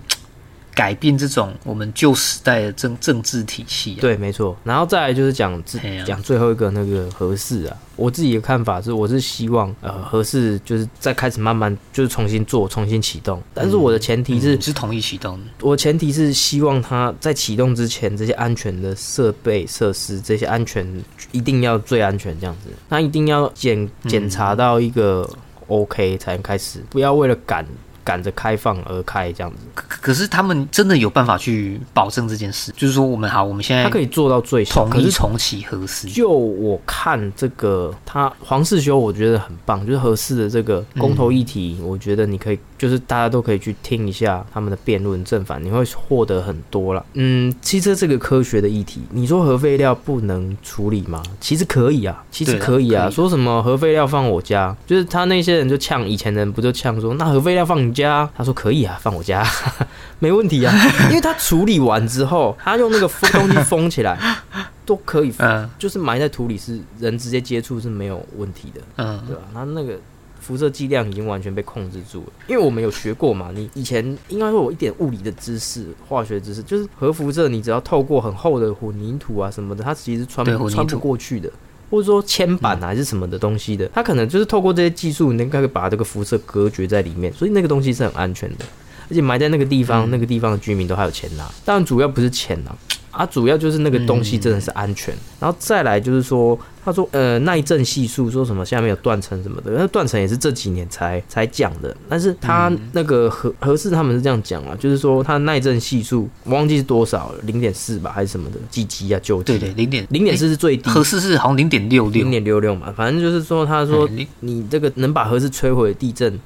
[0.75, 4.01] 改变这种我们旧时代的政政治体系、啊。
[4.01, 4.57] 对，没错。
[4.65, 5.63] 然后再来就是讲
[6.07, 15.45] 讲最后一个那个合适啊，我自己的看法是，我是希望呃合适就是再开始慢慢就是重新做、重新启动，但是我的前提是嗯，是同意启动的。
[15.61, 20.87] 我前提是希望它在启动之前，这些安全的设备设施，这些安全
[21.33, 22.71] 一定要最安全这样子。
[22.89, 25.29] 那一定要检检查到一个
[25.67, 27.67] OK 才能开始，不要为了赶
[28.05, 29.59] 赶着开放而开这样子。
[29.75, 36.09] 可可是他们真的有办法去保证这件事，就是说我们好，我们现在他可以做到最小，统可重启合适。
[36.09, 47.07] 就我看这个，他黄世修我觉得很棒，就是合适的这个公投议题，我觉得你可以，就是大家都可以去听一下他们的辩论正反，你会获得很多了。
[47.13, 51.23] 嗯，汽车这个科学的议题，你说核废料不能处理吗？
[51.41, 53.09] 其实可以啊，其实可以啊。
[53.09, 58.29] 说什么核废料放我家，就是他那些人就呛，以前人不就呛说，那核废料放你家？
[58.37, 59.47] 他说可以啊，放我家。
[60.19, 60.75] 没问题啊，
[61.11, 64.19] 因为他处理完之后，他用那个封东西封起来，
[64.85, 69.43] 都可以嗯就是埋在土里是人直接接触是没有问题的，嗯对吧？
[69.55, 69.97] 那那个
[70.43, 81.51] 辐射剂量已经完全被控制住了，因为我们有学过嘛，你以前应该会有一点物理的知识、化学知识，就是核辐射，你只要透过很厚的混凝土啊什么的，它其实穿穿不过去的。
[81.91, 88.65] 或者说铅板啊还是什么的东西的，它可能就是透过这些技术，能够把这个辐射隔绝在里面，所以那个东西是很安全的。
[89.11, 91.49] 而且埋在那个地方，那个地方的居民都还有钱拿。
[91.65, 92.75] 当然，主要不是钱拿
[93.11, 95.15] 啊，主要就是那个东西真的是安全。
[95.39, 101.95] 然后再来就是说，他说呃耐震系数说什么下面有断层什么的，那断层也是这几年才才讲的。
[102.09, 109.59] 但是他那个合合适他们是这样讲啊，就是说它耐震系数我忘记是多少了，零点四吧还是什么的，几级啊九级？
[109.59, 116.41] 对对，零点零点四是最低，合适是好像零点六六零，点六六嘛，反正就是说他说你你这个能把核市摧毁的地震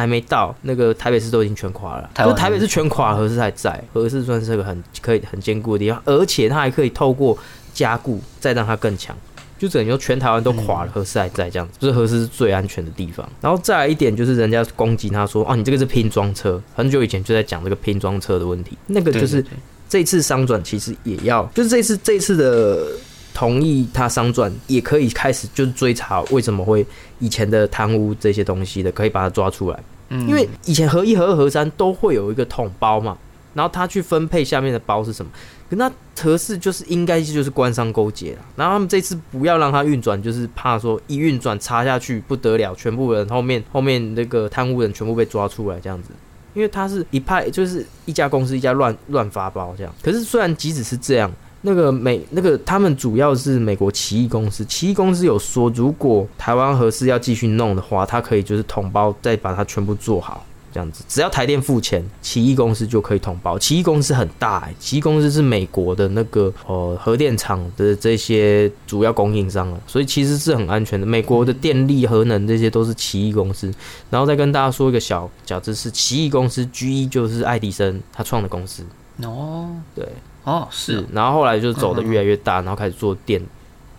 [0.00, 2.10] 还没到，那个台北市都已经全垮了。
[2.16, 7.38] 就台北市全垮，核市还在，核市算是个很可以很坚固的地方，而且它还可以透过
[7.72, 9.16] 加固再让它更强。
[9.58, 13.28] 就等于说全台湾都垮了，核市还在这样子，就是核市是最安全的地方。
[13.42, 19.44] 然后再来一点就是人家攻击他说，哦，你这个是拼装车，很久以前就在讲这个拼装车的问题，那个就是
[19.86, 22.86] 这次商转其实也要，就是这次这次的
[23.34, 26.86] 同意他商转，也可以开始就是追查为什么会
[27.20, 29.78] 以前的贪污这些东西的，可以把它抓出来。
[30.08, 33.16] 嗯因为以前合一、合二、合三都会有一个统包嘛，
[33.54, 35.30] 然后他去分配下面的包是什么，
[35.70, 35.88] 可那
[36.20, 38.38] 合适就是应该就是官商勾结了。
[38.56, 46.10] 然后他们这次不要让它运转，就是怕说一运转插下去不得了，全部人后面后面那个贪污人全部被抓出来这样子。
[46.52, 49.94] 因为他是一派，就是一家公司一家乱乱发包这样。
[50.02, 60.44] 可是虽然即使是这样，那个美那个他们主要是美国奇异公司，奇异公司有说，如果台湾核适要继续弄的话，它可以就是统包再把它全部做好。
[60.72, 63.58] 这样子，只要台电付钱，奇异公司就可以统包。
[63.58, 71.04] 奇异公司很大、欸，奇异公司是美国的那个呃核电厂的这些主要供应商了，所以其实是很安全的。
[71.04, 73.74] 美国的电力、核能这些都是奇异公司。
[74.10, 78.84] 然后再跟大家说一个小小知识，奇异公司 G 一就是爱迪生他创的公司，
[79.24, 80.08] 哦对，
[80.44, 83.40] 哦是，然后后来就走的越来越大，然后开始做电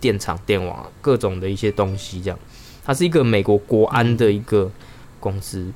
[0.00, 2.38] 电厂、电网各种的一些东西，这样。
[2.84, 4.70] 它是一个美国国安的一个
[5.20, 5.72] 公司，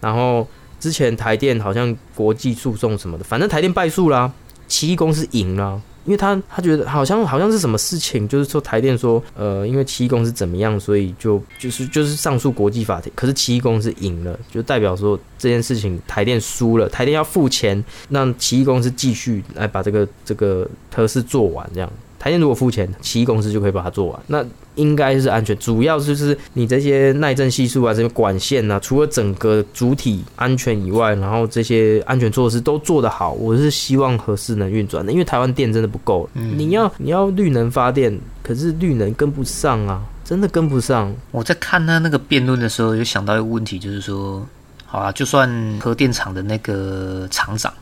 [0.00, 0.46] 然后
[0.78, 4.30] 之前台电好像国际诉讼什么的，反正台电败诉啦，
[4.68, 5.80] 奇异公司赢啦。
[6.04, 21.90] 因为他他觉得好像好像是什么事情，就是说台电说，呃，因为奇异公司怎么样，所以就就是就是上诉国际法庭，可是奇异公司赢了，就代表说这件事情台电输了，台电要付钱，让奇异公司继续来把这个这个特试做完，这样。
[22.22, 25.58] 台电如果付钱，奇异公司就可以把它做完，那应该是安全。
[25.58, 36.30] 主要就是你这些耐震系数啊，这些管线啊，除了整个主体安全以外，然后这些安全措施都做得好，我是希望核适能运转的，因为台湾电真的不够。
[36.32, 41.12] 你要你要绿能发电，可是绿能跟不上啊，真的跟不上。
[41.32, 44.46] 我在看他那个辩论的时候，有想到一个问题，就是说，
[44.86, 47.74] 好啊，就算核电厂的那个厂长，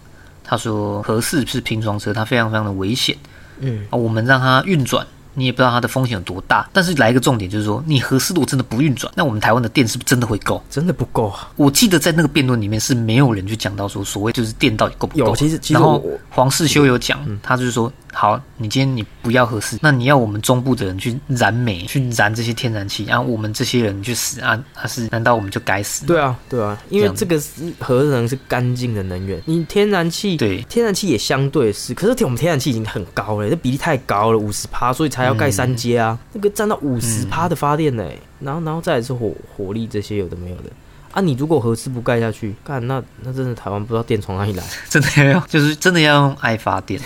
[0.42, 3.14] 他说核四是拼装车，它非常非常的危险
[3.60, 5.06] 嗯，啊，我们让它运转。
[5.32, 10.60] 你也不知道它的风险有多大，但是来一个重点就是说，你核四如果真的不运转，那我们台湾的电是不是真的会够？
[10.68, 11.48] 真的不够啊。
[11.54, 15.26] 我记得在那个辩论里面是没有人去讲到说所谓就是电到底够不够。
[15.26, 24.62] 有其实其实然后黄世修有讲，他就是说好，你今天你不要核四，那你要我们中部的人去燃煤，去燃这些天然气，然后我们这些人去死啊？
[24.74, 26.06] 还是难道我们就该死？
[26.06, 38.04] 对啊，对啊，因为这个是核能是干净的能源，你天然气对天然气也相对是，可是我们天然气已经很高了，这比例太高了，五十趴，所以才要盖三阶啊，那个占到五十趴的发电呢、
[38.40, 40.64] 然后然后再来是火火力这些有的没有的。
[41.12, 44.64] 啊，你如果核四不盖下去，干那那真的台湾不知道电从哪里来。
[44.88, 47.00] 真的要就是真的要用爱发电，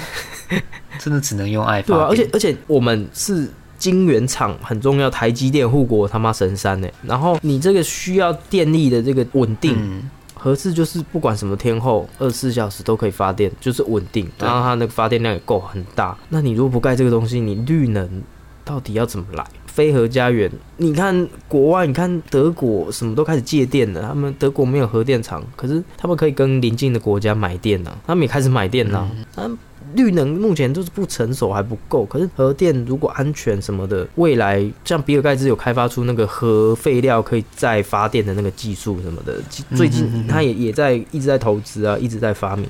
[1.01, 1.99] 真的只能用爱发电。
[1.99, 6.89] 对啊，而且而且我们是晶圆厂很重要，台积电护国他妈神山呢。
[7.03, 16.17] 然后你这个需要电力的这个稳定，嗯，核四就是不管什么天候，二十四小时都可以发电，就是稳定，然后它那个发电量也够很大。
[16.29, 18.23] 那你如果不盖这个东西，你绿能
[18.65, 19.45] 到底要怎么来？
[19.75, 29.59] 非核家园，你看国外，你看德国什么都开始借电了，他们德国没有核电厂，可是他们可以跟邻近的国家买电呢、他们也开始买电了、他们
[29.97, 32.05] 绿能目前就是不成熟，还不够。
[32.05, 39.41] 可是核电如果安全什么的，未来像比尔盖茨有开发出那个核废料可以再发电的那个技术什么的，
[39.77, 42.69] 最近他也也在一直在投资啊，一直在发明。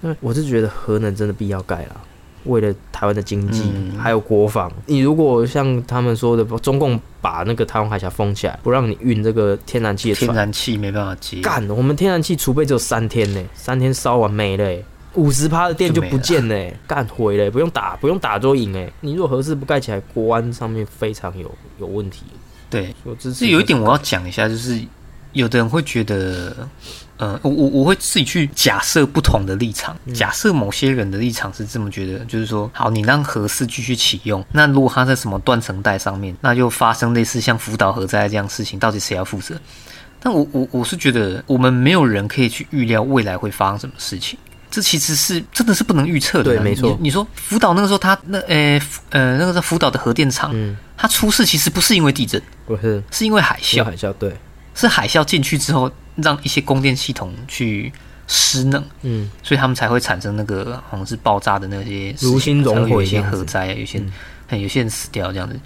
[0.00, 2.00] 那我是觉得核能真的必要盖啦。
[2.44, 3.98] 为了台湾的经济、嗯。
[3.98, 14.84] 还有国防，你如果像他们说的，中共把那个台湾海峡封起来，不让你运这个天然气的船，天然气没办法接，干，我们天然气储备只有三天呢，三天烧完没了欸，
[15.14, 18.90] 五十趴的电就不见了欸，干毁了欸，不用打，不用打就赢哎。
[19.00, 22.24] 你如果核四不盖起来，国安上面非常有有问题。
[22.68, 23.44] 对，我支持。
[23.44, 24.82] 是有一点我要讲一下，就是
[25.32, 26.68] 有的人会觉得，
[27.16, 39.54] 呃，我我我会自己去假设不同的立场，假设某些人的立场是这么觉得，就是说，好，你让核四继续启用，那如果它在什么断层带上面，那就发生类似像福岛核灾这样事情，到底谁要负责？
[40.20, 44.38] 但我我我是觉得，我们没有人可以去预料未来会发生什么事情。
[44.70, 46.54] 这其实是真的是不能预测的啊。
[46.56, 53.84] 对没错你你说福岛那个时候他，那呃呃那个在福岛的核电厂，嗯，它出事其实不是因为地震，不是是因为海啸。
[53.84, 54.34] 海啸，对，
[54.74, 57.92] 是海啸进去之后，让一些供电系统去
[58.26, 64.12] 失能，嗯，所以他们才会产生那个好像是爆炸的那些如心熔毁才会有一些核灾，有一些嗯
[64.46, 65.58] 很有些人死掉这样子。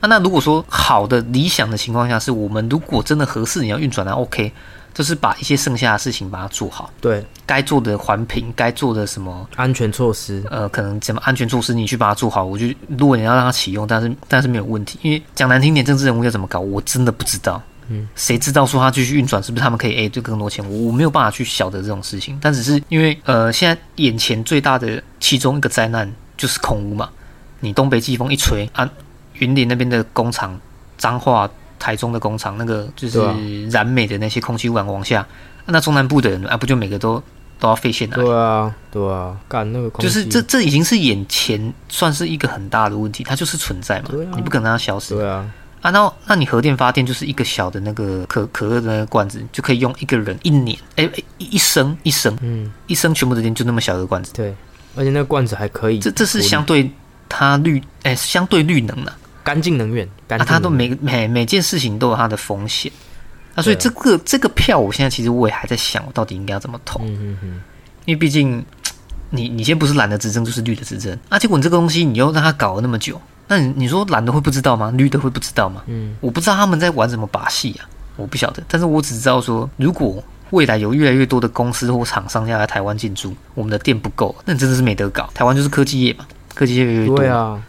[0.00, 4.52] 啊，那如果说好的理想的情况下，是我们如果真的合适你要运转那 OK，
[4.92, 12.44] 就是把一些剩下的事情把它做好，对，该做的环评，该做的什么安全措施，呃，可能什么安全措施，你去把它做好。
[12.44, 12.66] 我就，
[12.98, 17.62] 如果你要让它启用，但是但是没有问题，因为讲难听点，政治人物要怎么搞，我真的不知道。
[17.88, 20.64] 嗯，谁知道说它继续运转是不是他们可以 A 对更多钱？
[20.68, 22.38] 我我没有办法去晓得这种事情。
[22.40, 27.08] 但只是因为呃，现在眼前最大的其中一个灾难就是空屋嘛。
[27.60, 28.88] 你东北季风一吹啊，
[29.34, 30.60] 云林那边的工厂，
[30.98, 33.36] 彰化、台中的工厂，那个就是对啊
[33.70, 37.22] 燃煤的那些空气污染往下，啊那中南部的人啊，不就每个都
[37.58, 38.16] 都要废线来？
[38.16, 45.50] 对啊，对啊，干那个空就是这，这已经是眼前算是一个很大的问题，它就是存在嘛，啊你不可能让它消失对啊，
[45.84, 45.90] 啊。
[45.90, 54.54] 那那你核电发电就是一个小的那个可可乐的那个罐子，就可以用一个人一年，哎、哎一一升一升嗯，一升全部的电就那么小的罐子，对，
[54.96, 56.90] 而且那个罐子还可以，这这是相对
[57.28, 59.12] 它绿哎、相对绿能的、
[59.42, 62.90] 干净能源，干啊，净它都每每每件事情都有它的风险。
[63.54, 66.98] 啊，所以这个这个票，我现在其实我也还在想，我到底应该要怎么投。
[67.04, 67.62] 嗯嗯嗯，
[68.04, 68.64] 因为毕竟
[69.30, 74.92] 你你先不是蓝的执政就是绿的执政啊，结果你这个东西你又让他搞了那么久，那你你说蓝的会不知道吗？
[74.96, 75.82] 绿的会不知道吗？
[75.86, 85.28] 嗯，我不知道他们在玩什么把戏啊，我不晓得，但是我只知道说，如果未来有越来越多的公司或厂商要来台湾进驻，我们的店不够，那你真的是没得搞。
[85.34, 87.60] 台湾就是科技业嘛，科技业越来越多，对啊，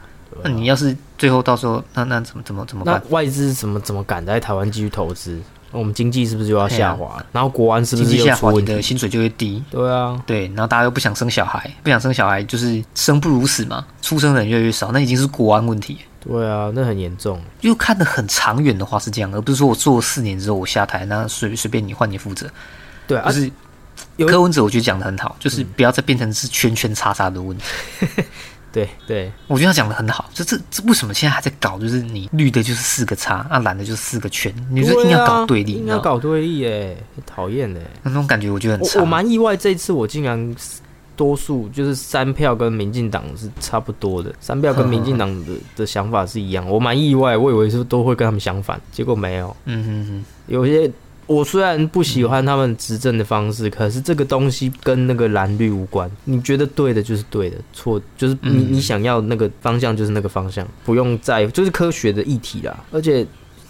[0.44, 3.04] 那你要是最后到时候那那怎么怎么怎么那办？
[3.10, 5.40] 外资怎么怎么敢在台湾继续投资？
[5.76, 7.22] 那我们经济是不是就要下滑？
[7.34, 8.74] 然后国安是不是又济下滑，你出问题？
[8.74, 9.62] 的薪水就会低。
[9.70, 15.98] 对啊，对，然后大家又不想生小孩，不想生小孩就是生不如死嘛，出生的人越来越少，那已经是国安问题。
[16.26, 17.42] 对啊，那很严重。
[17.60, 22.50] 就看得很长远的话是这样，而不是说我做了四年之后我下台，那随随便你换你负责。
[23.06, 23.52] 对啊就，是
[24.16, 27.64] 有柯文哲，我觉得讲的很好，就是不要再变成是圈圈叉叉的问题。
[28.76, 31.80] 对对，我觉得他讲的很好，就这这为什么现在还在搞？
[31.80, 37.80] 就是你绿的就是四个叉，啊蓝的就是四个圈，你就是硬要搞对立，啊硬要搞对立耶，很讨厌哎。
[38.04, 39.00] 那种感觉我觉得很差。
[39.00, 40.56] 我我蛮意外，这一次我竟然
[41.16, 49.56] 多数就是三票跟民进党是差不多的，三票跟民进党的 的想法是一样，我蛮意外，我以为是都会跟他们相反，结果没有。
[49.64, 50.92] 嗯哼哼，有些
[51.28, 56.10] 我虽然不喜欢他们执政的方式，可是这个东西跟那个蓝绿无关。
[56.24, 62.84] 你觉得对的就是对的，错就是你嗯你想要那个方向就是那个方向，不用再就是科学的议题啦。
[62.92, 63.26] 而且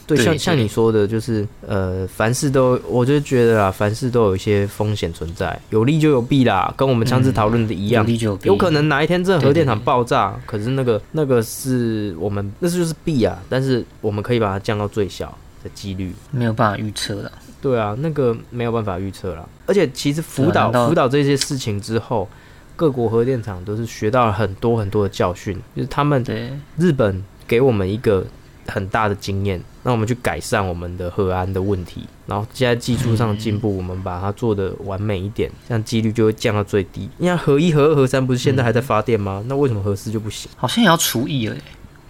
[0.07, 8.03] 对，像像你说的，就是呃，凡事都，我就觉得啊，凡事都有一些风险存在，有利就有弊啦，跟我们上次讨论的一样。
[8.03, 15.35] 有利就有弊，有可能哪一天真的核电厂爆炸，可是那个那个是我们那是就是弊啊，但是我们可以把它降到最小
[15.65, 16.13] 的几率。
[16.29, 17.31] 没有办法预测了。
[17.59, 19.49] 对啊，那个没有办法预测了。
[19.65, 22.29] 而且其实福岛福岛这些事情之后，
[22.75, 28.23] 各国核电厂都是学到了很多很多的教训，就是他们对，日本给我们一个
[28.67, 32.07] 很大的经验，让我们去改善我们的核安的问题。
[32.27, 37.09] 然后现在技术上进步，我们把它做的完美一点，这样几率就会降到最低。
[37.17, 39.43] 你看核一、核二、核三不是现在还在发电吗？
[39.47, 40.51] 那为什么核四就不行？
[40.55, 41.61] 好像也要除以了耶。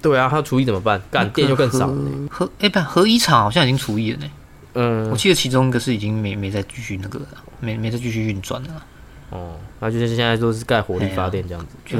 [0.06, 1.02] 对啊，它除以怎么办？
[1.10, 2.12] 干电就更少了呢。
[2.30, 4.32] 核哎不，核一厂好像已经除以了呢。
[4.74, 7.28] 我嗯，记得其中一个是已经没没再继续那个了，
[7.60, 8.70] 没没再继续运转了，
[9.32, 11.76] 哦，那就是现在都是盖火力发电这样子。
[11.84, 11.98] 就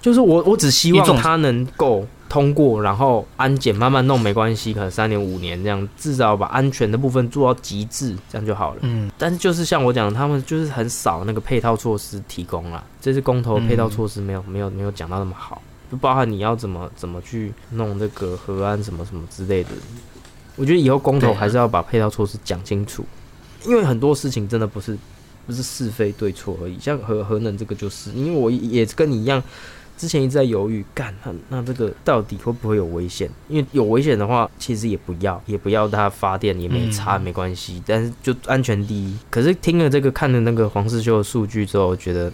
[0.00, 8.80] 就是我我只希望它能够通过，然后安检慢慢弄没关系，可能三年五年这样，至少把安全的部分做到极致，这样就好了。
[8.82, 12.82] 嗯但是就是像我讲的，他们就是很少那个配套措施提供了。
[13.00, 15.61] 这次公投配套措施没有、没有没有讲到那么好，
[15.92, 19.68] 就包含你要怎么怎么去弄那个核安什么什么之类的。
[20.56, 23.04] 我觉得以后公投还是要把配套措施讲清楚，
[23.66, 24.96] 因为很多事情真的不是
[25.46, 26.78] 不是是非对错而已。
[26.78, 29.42] 像核核能这个就是，因为我也跟你一样，
[29.98, 33.30] 之前一直在犹豫，干那那这个到底会不会有危险？
[33.48, 37.82] 因为有危险的话，其实也不要，也不要它发电也没差，嗯没关系。
[37.86, 39.14] 但是就安全第一。
[39.30, 42.32] 可是听了这个看了那个黄世修的数据之后，我觉得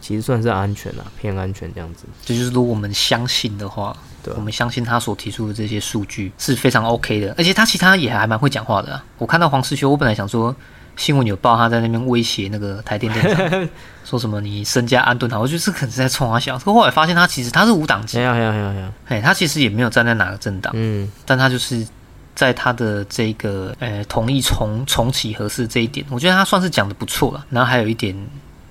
[0.00, 2.04] 其实算是安全啊，偏安全这样子。
[2.24, 9.04] 这就是如果我们相信的话，对啊我们相信他所提出的这些数据是非常 OK 的，而且他其他也还蛮会讲话的、啊。
[9.18, 10.54] 我看到黄世修，我本来想说
[10.96, 13.68] 新闻有报他在那边威胁那个台电店长，
[14.04, 16.58] 说什么你身家安顿好，我觉得这可能是在冲他笑。
[16.58, 21.86] 可后来发现他其实他是无党籍哎，呀哎呀哎呀哎呀，哎，他其实也没有站在哪个政党，嗯，但他就是
[22.34, 27.44] 在他的这个呃同意重重启合适这一点，我觉得他算是讲的不错了。
[27.50, 28.14] 然后还有一点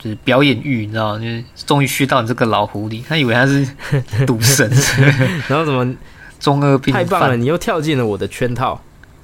[0.06, 3.68] 就是表演欲，你知道吗，就是终于学到你这个老狐狸，他以为他是
[4.28, 4.70] 赌神，
[5.50, 5.96] 然后怎么？
[6.38, 8.80] 中二病太棒了，你又跳进了我的圈套。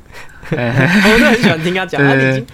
[0.58, 0.90] 哎。
[1.14, 2.48] 我都很喜欢听他讲，他对已经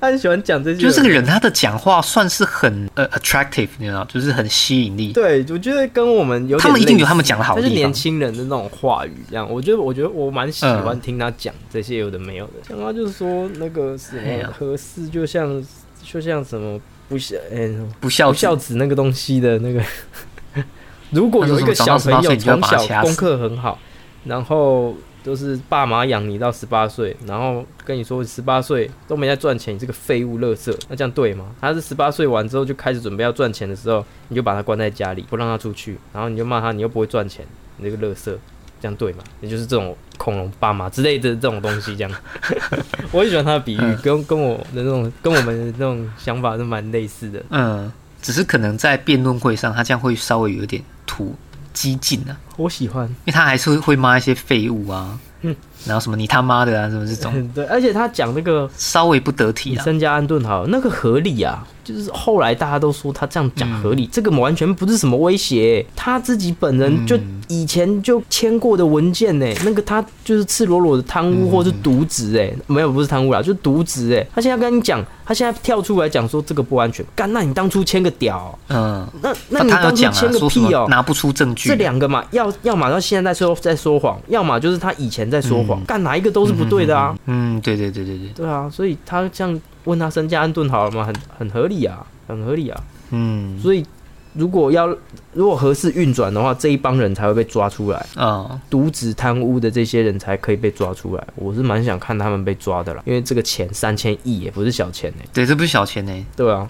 [0.00, 5.12] 他很喜欢讲这些，就这个人，他的讲话算是很呃 attractive，你知道，就是很吸引力。
[5.12, 7.92] 对，我觉得跟我们有他们一定有他们讲的好他是年。
[7.92, 11.00] 轻人的那种话语，这样，我觉得，我觉得我蛮喜欢嗯。
[11.00, 12.52] 听他讲这些有的没有的。
[12.66, 15.62] 讲他就是说那个什么合适，就像
[16.02, 19.82] 就像什么不孝，嗯、不孝子不孝子那个东西的那个。
[21.10, 23.78] 如果有一个小朋友从长到18岁你就要把他小功课很好，
[24.24, 31.54] 然后都是爸妈养你到十八岁，然后跟你说十八岁都没在赚钱，你这个废物垃圾，那这样对吗？
[31.60, 37.44] 他是十八岁完之后就开始准备要赚钱的时候，你就把他关在家里，不让他出去，然后你就骂他，你又不会赚钱，
[37.76, 38.34] 你这个垃圾，
[38.82, 39.22] 这样对嘛？
[39.40, 42.12] 也就是这种恐龙爸妈之类的这种东西，这样。
[43.12, 47.42] 我很喜欢他的比喻，嗯跟跟我的那种跟我们的那种想法是蛮类似的。
[47.50, 51.34] 嗯，只是可能在辩论会上，他这样会稍微有点突
[51.72, 55.54] 激进啊，我喜欢，因为他还是会会骂一些废物啊，嗯
[55.86, 57.32] 然后什么你他妈的啊，什么这种。
[57.54, 59.78] 对，而且他讲那个稍微不得体啊。
[59.78, 67.40] 你身家安顿好，那个合理啊，就是后来大家都说他这样讲合理，这个完全不是什么威胁、他自己本人就嗯。
[67.48, 87.16] 以前就签过的文件呢、那个他就是赤裸裸的贪污或是渎职哎，没有不是贪污啦，就是渎职哎，他现在跟你讲，他现在跳出来讲说这个不安全，干，那你当初签个屌，嗯，那那你他当初签个屁哦、么拿不出证据，这两个嘛，要要么他现在在说在说谎，要么就是他以前在说谎，干、哪一个都是不对的啊。
[87.24, 91.06] 嗯，对对对对对，对啊，所以他这样问他身家安顿好了吗？
[91.06, 92.78] 很很合理啊，很合理啊。
[93.08, 93.58] 嗯。
[93.58, 93.82] 所以
[94.34, 94.86] 如果要
[95.32, 101.26] 如果合适运转的话，这一帮人才会被抓出来，啊，渎职贪污的这些人才可以被抓出来。
[101.34, 106.68] 我是蛮想看他们被抓的啦，因为这个钱三千亿也不是小钱呢、对，这不是小钱呢，对啊，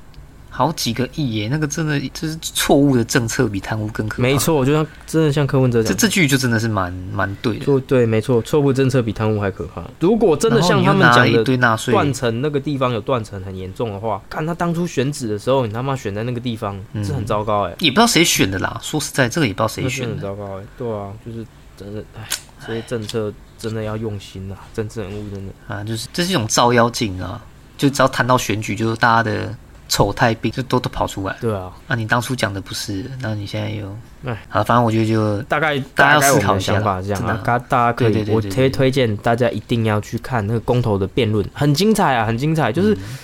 [0.55, 4.23] 好几个亿耶，那个真的就是错误的政策比贪污更可怕。
[4.23, 5.91] 没，错，我就像真的像柯文哲讲。
[5.91, 7.65] 这这句就真的是蛮蛮对的。
[7.65, 9.83] 说对，没错，错误政策比贪污还可怕。
[9.99, 18.79] 如果真的像他们讲的堆纳税，断层那个地方有断层很严重的话，看他当初选址的时候，你他妈选在那个地方，嗯是很糟糕哎、也不知道谁选的啦。
[18.83, 20.17] 说实在，这个也不知道谁选的。
[20.17, 21.47] 的很糟糕哎、对啊，就是
[21.79, 22.29] 真的，哎，
[22.67, 25.53] 这些政策真的要用心啊，政治人物真的。
[25.67, 27.43] 啊，就是这是一种照妖镜啊，
[27.79, 29.55] 就只要谈到选举，就是大家的
[29.93, 31.37] 丑态病就都都跑出来。
[31.39, 37.35] 对啊，那、你当初讲的不是，那你现在又哎，啊，反正我觉得就大概大家思考一下吧是这样真的。
[37.35, 43.19] 啊，啊大大家可以，对对对对我推推荐大家一定要去看那个公投的辩论，很精彩啊，很精彩，就是、嗯。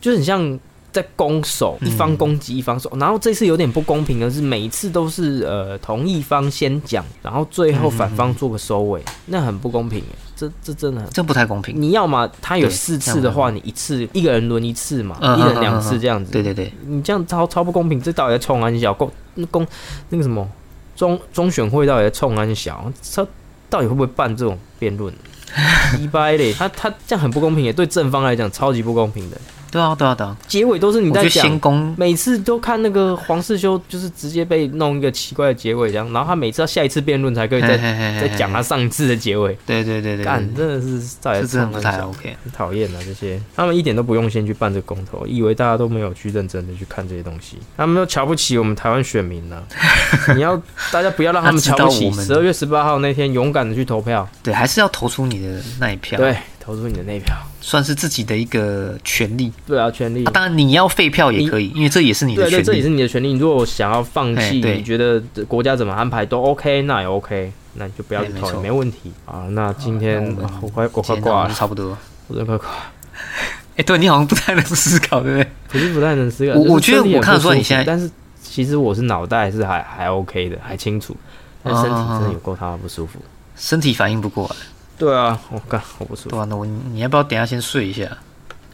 [0.00, 0.60] 就是很像
[0.94, 2.88] 在攻守，嗯一方攻击一方守。
[3.00, 10.06] 然后这次有点不公平的是，每一次都是呃同一方先讲，然后最后反方做个收尾，那很不公平耶。
[10.36, 11.10] 这这真的很。
[11.10, 11.74] 这不太公平。
[11.76, 16.30] 你要么他有四次的话，你一次一个人轮一次嘛，嗯一人两次这样子。
[16.30, 19.66] 对对对，你这样超超不公平，这到底在冲安小公那公
[20.10, 20.48] 那个什么
[20.94, 23.26] 中中选会到底在冲安小，他
[23.68, 25.12] 到底会不会办这种辩论？
[26.00, 29.36] 一掰嘞，他他这样很不公平耶，对正方来讲超级不公平的。
[29.74, 31.60] 对啊对啊对啊，结尾都是你在讲
[31.96, 42.36] 每次都看那个黄世修，就是直接被弄一个奇怪的结尾这样，然后他每次要下一次辩论才可以再再再讲他上一次的结尾，对对对对，干真的是到底是真的不太冲安小 OK。
[42.44, 43.00] 很讨厌啊！
[43.04, 49.60] 这些他们一点都不用心去办这个公投，以为大家都没有去认真的去看这些东西，他们都瞧不起我们台湾选民呢、
[50.36, 50.56] 你要
[50.92, 52.06] 大家不要让他们瞧不起。
[52.06, 59.52] 我们十二月十八号那天，勇敢的去投票，对，还是要投出你的那一票，，对，投出你的那一票，算是自己的一个权利。
[59.66, 60.30] 对啊，权利啊、。
[60.32, 62.88] 当然你要废票也可以，因为这也是你的对对，权这也是。
[62.88, 63.32] 你的权利。
[63.32, 69.44] 你如果想要放弃，你觉得国家怎么安排都 OK，那也 OK，那你就不要去投，哎没没问题啊。
[69.50, 71.96] 那今天那我们啊我快我快挂了，差不多。
[72.28, 72.82] 我真的快挂了。
[73.76, 75.50] 哎、对你好像不太能思考，对不对？
[75.68, 76.58] 不是不太能思考。
[76.58, 78.08] 我我觉得我看得出来你现在但是
[78.40, 81.16] 其实我是脑袋是还还 OK 的，还清楚，
[81.62, 83.18] 但身体哦真的有够他妈不舒服。
[83.56, 84.56] 身体反应不过来。
[85.04, 86.30] 对啊，我干我不舒服。
[86.30, 88.08] 对啊，那我你要不要等下先睡一下？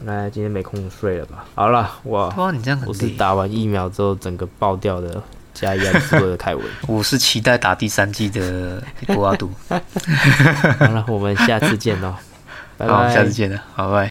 [0.03, 1.45] 那今天没空睡了吧？
[1.55, 3.09] 好了，我对啊，你这样很我是。
[3.11, 5.23] 打完疫苗之后整个爆掉的
[5.53, 6.65] 加一安斯的凯文。
[6.89, 9.51] 我是期待打第三季的博阿杜。
[9.69, 12.15] 好了，我们下次见喽，
[12.79, 13.13] 拜好，拜。
[13.13, 14.09] 下次见了，好拜。